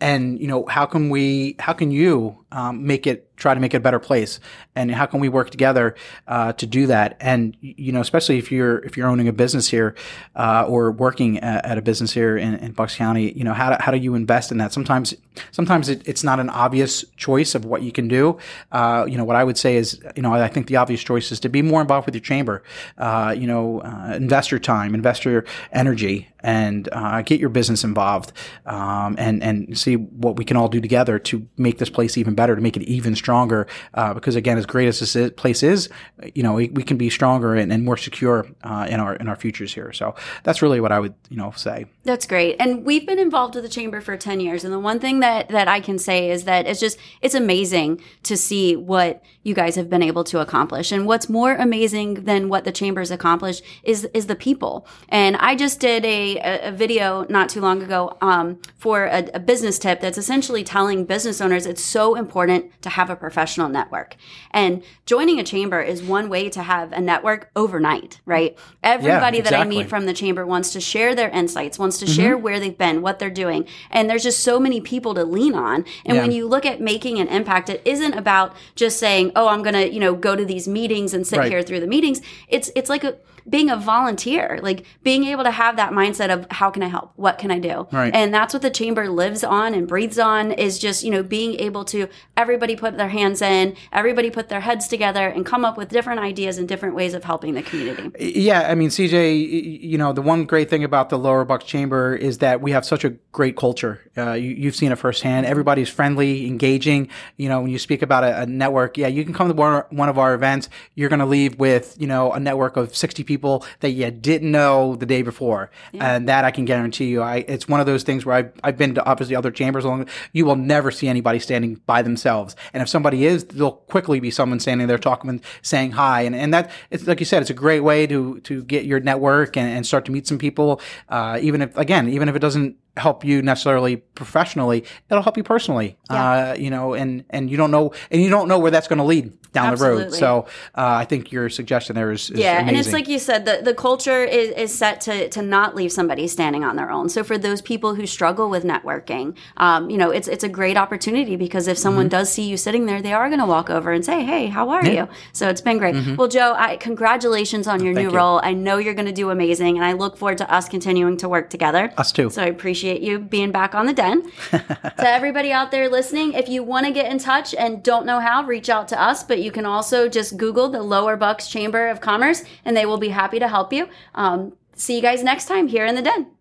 And 0.00 0.40
you 0.40 0.46
know, 0.46 0.64
how 0.66 0.86
can 0.86 1.10
we? 1.10 1.56
How 1.58 1.72
can 1.72 1.90
you 1.90 2.44
um, 2.52 2.86
make 2.86 3.06
it 3.06 3.28
try 3.36 3.54
to 3.54 3.60
make 3.60 3.72
it 3.72 3.78
a 3.78 3.80
better 3.80 3.98
place. 3.98 4.40
And 4.74 4.90
how 4.90 5.06
can 5.06 5.20
we 5.20 5.28
work 5.28 5.50
together 5.50 5.94
uh, 6.26 6.52
to 6.54 6.66
do 6.66 6.86
that? 6.86 7.16
And 7.20 7.56
you 7.60 7.92
know 7.92 8.00
especially 8.00 8.38
if 8.38 8.50
you're 8.50 8.78
if 8.80 8.96
you're 8.96 9.08
owning 9.08 9.28
a 9.28 9.32
business 9.32 9.68
here 9.68 9.94
uh, 10.36 10.64
or 10.68 10.90
working 10.90 11.38
at, 11.38 11.64
at, 11.64 11.78
a 11.78 11.82
business 11.82 12.12
here 12.12 12.36
in, 12.36 12.54
in 12.54 12.72
bucks 12.72 12.96
county 12.96 13.32
you 13.32 13.44
know 13.44 13.52
how 13.52 13.70
do, 13.70 13.76
how 13.80 13.92
do 13.92 13.98
you 13.98 14.14
invest 14.14 14.50
in 14.50 14.58
that? 14.58 14.72
Sometimes 14.72 15.14
sometimes 15.50 15.88
it, 15.88 16.06
it's 16.06 16.24
not 16.24 16.40
an 16.40 16.50
obvious 16.50 17.04
choice 17.16 17.54
of 17.54 17.64
what 17.64 17.82
you 17.82 17.92
can 17.92 18.08
do. 18.08 18.38
Uh, 18.72 19.06
you 19.08 19.16
know 19.16 19.24
what 19.24 19.36
i 19.36 19.44
would 19.44 19.58
say 19.58 19.76
is 19.76 20.00
you 20.16 20.22
know 20.22 20.32
i 20.32 20.48
think 20.48 20.66
the 20.66 20.76
obvious 20.76 21.02
choice 21.02 21.30
is 21.30 21.40
to 21.40 21.48
be 21.48 21.62
more 21.62 21.80
involved 21.80 22.06
with 22.06 22.14
your 22.14 22.22
chamber. 22.22 22.62
Uh, 22.96 23.34
you 23.36 23.46
know 23.46 23.80
uh, 23.82 24.14
invest 24.14 24.50
your 24.50 24.60
time 24.60 24.94
invest 24.94 25.24
your 25.24 25.44
energy 25.72 26.28
and 26.40 26.88
uh, 26.92 27.20
get 27.22 27.40
your 27.40 27.48
business 27.48 27.84
involved 27.84 28.32
um, 28.66 29.16
and 29.18 29.42
and 29.42 29.78
see 29.78 29.96
what 29.96 30.36
we 30.36 30.44
can 30.44 30.56
all 30.56 30.68
do 30.68 30.80
together 30.80 31.18
to 31.18 31.46
make 31.56 31.78
this 31.78 31.90
place 31.90 32.16
even 32.16 32.34
better 32.38 32.54
to 32.54 32.62
make 32.62 32.76
it 32.76 32.84
even 32.84 33.16
stronger 33.16 33.66
uh, 33.94 34.14
because 34.14 34.36
again, 34.36 34.56
as 34.56 34.64
great 34.64 34.86
as 34.86 35.00
this 35.00 35.30
place 35.32 35.64
is, 35.64 35.88
you 36.36 36.42
know, 36.44 36.54
we, 36.54 36.68
we 36.68 36.84
can 36.84 36.96
be 36.96 37.10
stronger 37.10 37.56
and, 37.56 37.72
and 37.72 37.84
more 37.84 37.96
secure 37.96 38.46
uh, 38.62 38.86
in 38.88 39.00
our 39.00 39.16
in 39.16 39.26
our 39.28 39.34
futures 39.34 39.74
here. 39.74 39.92
So 39.92 40.14
that's 40.44 40.62
really 40.62 40.80
what 40.80 40.92
I 40.92 41.00
would 41.00 41.14
you 41.30 41.36
know 41.36 41.50
say. 41.56 41.86
That's 42.08 42.26
great, 42.26 42.56
and 42.58 42.86
we've 42.86 43.06
been 43.06 43.18
involved 43.18 43.54
with 43.54 43.64
the 43.64 43.68
chamber 43.68 44.00
for 44.00 44.16
ten 44.16 44.40
years, 44.40 44.64
and 44.64 44.72
the 44.72 44.78
one 44.78 44.98
thing 44.98 45.20
that 45.20 45.50
that 45.50 45.68
I 45.68 45.80
can 45.80 45.98
say 45.98 46.30
is 46.30 46.44
that 46.44 46.66
it's 46.66 46.80
just 46.80 46.98
it's 47.20 47.34
amazing 47.34 48.00
to 48.22 48.34
see 48.34 48.76
what 48.76 49.22
you 49.42 49.52
guys 49.52 49.76
have 49.76 49.90
been 49.90 50.02
able 50.02 50.24
to 50.24 50.40
accomplish, 50.40 50.90
and 50.90 51.06
what's 51.06 51.28
more 51.28 51.54
amazing 51.54 52.24
than 52.24 52.48
what 52.48 52.64
the 52.64 52.72
chamber's 52.72 53.10
accomplished 53.10 53.62
is 53.82 54.08
is 54.14 54.26
the 54.26 54.34
people. 54.34 54.86
And 55.10 55.36
I 55.36 55.54
just 55.54 55.80
did 55.80 56.06
a, 56.06 56.38
a 56.68 56.72
video 56.72 57.26
not 57.28 57.50
too 57.50 57.60
long 57.60 57.82
ago 57.82 58.16
um, 58.22 58.58
for 58.78 59.04
a, 59.04 59.28
a 59.34 59.40
business 59.40 59.78
tip 59.78 60.00
that's 60.00 60.16
essentially 60.16 60.64
telling 60.64 61.04
business 61.04 61.42
owners 61.42 61.66
it's 61.66 61.82
so 61.82 62.14
important 62.14 62.72
to 62.80 62.88
have 62.88 63.10
a 63.10 63.16
professional 63.16 63.68
network. 63.68 64.16
And 64.52 64.82
joining 65.04 65.38
a 65.38 65.44
chamber 65.44 65.82
is 65.82 66.02
one 66.02 66.30
way 66.30 66.48
to 66.48 66.62
have 66.62 66.90
a 66.92 67.02
network 67.02 67.50
overnight, 67.54 68.22
right? 68.24 68.56
Everybody 68.82 69.36
yeah, 69.36 69.42
exactly. 69.42 69.42
that 69.42 69.54
I 69.54 69.64
meet 69.64 69.90
from 69.90 70.06
the 70.06 70.14
chamber 70.14 70.46
wants 70.46 70.72
to 70.72 70.80
share 70.80 71.14
their 71.14 71.28
insights, 71.28 71.78
wants 71.78 71.97
to 72.00 72.06
mm-hmm. 72.06 72.14
share 72.14 72.38
where 72.38 72.60
they've 72.60 72.76
been, 72.76 73.02
what 73.02 73.18
they're 73.18 73.30
doing. 73.30 73.66
And 73.90 74.08
there's 74.08 74.22
just 74.22 74.40
so 74.40 74.58
many 74.58 74.80
people 74.80 75.14
to 75.14 75.24
lean 75.24 75.54
on. 75.54 75.84
And 76.04 76.16
yeah. 76.16 76.22
when 76.22 76.32
you 76.32 76.46
look 76.46 76.66
at 76.66 76.80
making 76.80 77.18
an 77.18 77.28
impact, 77.28 77.68
it 77.68 77.82
isn't 77.84 78.14
about 78.14 78.54
just 78.74 78.98
saying, 78.98 79.32
"Oh, 79.36 79.48
I'm 79.48 79.62
going 79.62 79.74
to, 79.74 79.92
you 79.92 80.00
know, 80.00 80.14
go 80.14 80.36
to 80.36 80.44
these 80.44 80.68
meetings 80.68 81.14
and 81.14 81.26
sit 81.26 81.38
right. 81.38 81.50
here 81.50 81.62
through 81.62 81.80
the 81.80 81.86
meetings." 81.86 82.20
It's 82.48 82.70
it's 82.74 82.90
like 82.90 83.04
a 83.04 83.16
being 83.48 83.70
a 83.70 83.76
volunteer, 83.76 84.58
like 84.62 84.84
being 85.02 85.24
able 85.24 85.44
to 85.44 85.50
have 85.50 85.76
that 85.76 85.92
mindset 85.92 86.32
of 86.32 86.46
how 86.50 86.70
can 86.70 86.82
I 86.82 86.88
help? 86.88 87.12
What 87.16 87.38
can 87.38 87.50
I 87.50 87.58
do? 87.58 87.86
Right. 87.90 88.14
And 88.14 88.32
that's 88.32 88.52
what 88.52 88.62
the 88.62 88.70
chamber 88.70 89.08
lives 89.08 89.42
on 89.42 89.74
and 89.74 89.88
breathes 89.88 90.18
on 90.18 90.52
is 90.52 90.78
just, 90.78 91.02
you 91.02 91.10
know, 91.10 91.22
being 91.22 91.58
able 91.60 91.84
to 91.86 92.08
everybody 92.36 92.76
put 92.76 92.96
their 92.96 93.08
hands 93.08 93.40
in, 93.40 93.76
everybody 93.92 94.30
put 94.30 94.48
their 94.48 94.60
heads 94.60 94.88
together 94.88 95.26
and 95.26 95.46
come 95.46 95.64
up 95.64 95.76
with 95.76 95.88
different 95.88 96.20
ideas 96.20 96.58
and 96.58 96.68
different 96.68 96.94
ways 96.94 97.14
of 97.14 97.24
helping 97.24 97.54
the 97.54 97.62
community. 97.62 98.10
Yeah. 98.18 98.68
I 98.68 98.74
mean, 98.74 98.90
CJ, 98.90 99.80
you 99.82 99.98
know, 99.98 100.12
the 100.12 100.22
one 100.22 100.44
great 100.44 100.68
thing 100.68 100.84
about 100.84 101.08
the 101.08 101.18
Lower 101.18 101.44
Bucks 101.44 101.64
Chamber 101.64 101.77
is 101.86 102.38
that 102.38 102.60
we 102.60 102.72
have 102.72 102.84
such 102.84 103.04
a 103.04 103.10
great 103.32 103.56
culture. 103.56 104.00
Uh, 104.16 104.32
you, 104.32 104.64
have 104.64 104.74
seen 104.74 104.90
it 104.90 104.96
firsthand. 104.96 105.46
Everybody's 105.46 105.88
friendly, 105.88 106.46
engaging. 106.46 107.08
You 107.36 107.48
know, 107.48 107.60
when 107.60 107.70
you 107.70 107.78
speak 107.78 108.02
about 108.02 108.24
a, 108.24 108.42
a 108.42 108.46
network, 108.46 108.98
yeah, 108.98 109.06
you 109.06 109.24
can 109.24 109.32
come 109.32 109.48
to 109.48 109.54
one, 109.54 109.84
one 109.90 110.08
of 110.08 110.18
our 110.18 110.34
events. 110.34 110.68
You're 110.96 111.08
going 111.08 111.20
to 111.20 111.26
leave 111.26 111.58
with, 111.58 111.96
you 112.00 112.06
know, 112.06 112.32
a 112.32 112.40
network 112.40 112.76
of 112.76 112.96
60 112.96 113.22
people 113.22 113.64
that 113.80 113.90
you 113.90 114.10
didn't 114.10 114.50
know 114.50 114.96
the 114.96 115.06
day 115.06 115.22
before. 115.22 115.70
Yeah. 115.92 116.16
And 116.16 116.28
that 116.28 116.44
I 116.44 116.50
can 116.50 116.64
guarantee 116.64 117.06
you. 117.06 117.22
I, 117.22 117.44
it's 117.46 117.68
one 117.68 117.78
of 117.78 117.86
those 117.86 118.02
things 118.02 118.26
where 118.26 118.34
I've, 118.34 118.52
I've 118.64 118.76
been 118.76 118.94
to 118.96 119.04
obviously 119.04 119.36
other 119.36 119.52
chambers 119.52 119.84
along, 119.84 120.08
you 120.32 120.44
will 120.44 120.56
never 120.56 120.90
see 120.90 121.06
anybody 121.06 121.38
standing 121.38 121.76
by 121.86 122.02
themselves. 122.02 122.56
And 122.72 122.82
if 122.82 122.88
somebody 122.88 123.24
is, 123.24 123.44
there'll 123.44 123.72
quickly 123.72 124.18
be 124.18 124.30
someone 124.32 124.58
standing 124.58 124.88
there 124.88 124.98
talking 124.98 125.30
and 125.30 125.40
saying 125.62 125.92
hi. 125.92 126.22
And, 126.22 126.34
and 126.34 126.52
that, 126.52 126.70
it's 126.90 127.06
like 127.06 127.20
you 127.20 127.26
said, 127.26 127.42
it's 127.42 127.50
a 127.50 127.54
great 127.54 127.80
way 127.80 128.06
to, 128.06 128.40
to 128.40 128.64
get 128.64 128.84
your 128.84 128.98
network 128.98 129.56
and, 129.56 129.68
and 129.68 129.86
start 129.86 130.04
to 130.06 130.12
meet 130.12 130.26
some 130.26 130.38
people. 130.38 130.80
Uh, 131.08 131.38
even 131.40 131.62
if, 131.68 131.76
again, 131.76 132.08
even 132.08 132.28
if 132.28 132.34
it 132.34 132.40
doesn't 132.40 132.76
help 132.98 133.24
you 133.24 133.40
necessarily 133.42 133.96
professionally 133.96 134.84
it'll 135.10 135.22
help 135.22 135.36
you 135.36 135.42
personally 135.42 135.96
yeah. 136.10 136.50
uh, 136.50 136.54
you 136.54 136.70
know 136.70 136.94
and 136.94 137.24
and 137.30 137.50
you 137.50 137.56
don't 137.56 137.70
know 137.70 137.92
and 138.10 138.22
you 138.22 138.28
don't 138.28 138.48
know 138.48 138.58
where 138.58 138.70
that's 138.70 138.88
going 138.88 138.98
to 138.98 139.04
lead 139.04 139.32
down 139.52 139.72
Absolutely. 139.72 140.04
the 140.04 140.10
road 140.10 140.14
so 140.14 140.46
uh, 140.74 140.96
i 141.02 141.04
think 141.04 141.32
your 141.32 141.48
suggestion 141.48 141.94
there 141.94 142.10
is, 142.10 142.30
is 142.30 142.38
yeah 142.38 142.58
amazing. 142.58 142.68
and 142.68 142.76
it's 142.78 142.92
like 142.92 143.08
you 143.08 143.18
said 143.18 143.44
the, 143.44 143.60
the 143.62 143.74
culture 143.74 144.24
is, 144.24 144.50
is 144.50 144.76
set 144.76 145.00
to 145.00 145.28
to 145.30 145.42
not 145.42 145.74
leave 145.74 145.92
somebody 145.92 146.26
standing 146.26 146.64
on 146.64 146.76
their 146.76 146.90
own 146.90 147.08
so 147.08 147.24
for 147.24 147.38
those 147.38 147.62
people 147.62 147.94
who 147.94 148.06
struggle 148.06 148.50
with 148.50 148.64
networking 148.64 149.36
um, 149.56 149.88
you 149.90 149.96
know 149.96 150.10
it's 150.10 150.28
it's 150.28 150.44
a 150.44 150.48
great 150.48 150.76
opportunity 150.76 151.36
because 151.36 151.68
if 151.68 151.78
someone 151.78 152.04
mm-hmm. 152.04 152.10
does 152.10 152.32
see 152.32 152.48
you 152.48 152.56
sitting 152.56 152.86
there 152.86 153.00
they 153.00 153.12
are 153.12 153.28
going 153.28 153.40
to 153.40 153.46
walk 153.46 153.70
over 153.70 153.92
and 153.92 154.04
say 154.04 154.24
hey 154.24 154.46
how 154.46 154.68
are 154.70 154.84
yeah. 154.84 155.04
you 155.04 155.08
so 155.32 155.48
it's 155.48 155.60
been 155.60 155.78
great 155.78 155.94
mm-hmm. 155.94 156.16
well 156.16 156.28
joe 156.28 156.54
I, 156.56 156.76
congratulations 156.76 157.66
on 157.66 157.82
your 157.82 157.94
Thank 157.94 158.06
new 158.06 158.12
you. 158.12 158.16
role 158.16 158.40
i 158.42 158.52
know 158.52 158.78
you're 158.78 158.94
going 158.94 159.06
to 159.06 159.12
do 159.12 159.30
amazing 159.30 159.76
and 159.76 159.84
i 159.84 159.92
look 159.92 160.16
forward 160.16 160.38
to 160.38 160.52
us 160.52 160.68
continuing 160.68 161.16
to 161.18 161.28
work 161.28 161.50
together 161.50 161.92
us 161.96 162.12
too 162.12 162.30
so 162.30 162.42
i 162.42 162.46
appreciate 162.46 162.87
appreciate 162.88 163.02
you 163.02 163.18
being 163.18 163.52
back 163.52 163.74
on 163.74 163.86
the 163.86 163.92
den. 163.92 164.30
to 164.50 165.08
everybody 165.08 165.52
out 165.52 165.70
there 165.70 165.88
listening, 165.88 166.32
if 166.32 166.48
you 166.48 166.62
want 166.62 166.86
to 166.86 166.92
get 166.92 167.10
in 167.10 167.18
touch 167.18 167.54
and 167.54 167.82
don't 167.82 168.06
know 168.06 168.20
how, 168.20 168.44
reach 168.44 168.68
out 168.68 168.88
to 168.88 169.00
us. 169.00 169.22
But 169.22 169.40
you 169.40 169.50
can 169.50 169.66
also 169.66 170.08
just 170.08 170.36
Google 170.36 170.68
the 170.68 170.82
Lower 170.82 171.16
Bucks 171.16 171.48
Chamber 171.48 171.88
of 171.88 172.00
Commerce 172.00 172.44
and 172.64 172.76
they 172.76 172.86
will 172.86 172.98
be 172.98 173.08
happy 173.08 173.38
to 173.38 173.48
help 173.48 173.72
you. 173.72 173.88
Um, 174.14 174.54
see 174.74 174.96
you 174.96 175.02
guys 175.02 175.22
next 175.22 175.46
time 175.46 175.68
here 175.68 175.86
in 175.86 175.94
the 175.94 176.02
den. 176.02 176.37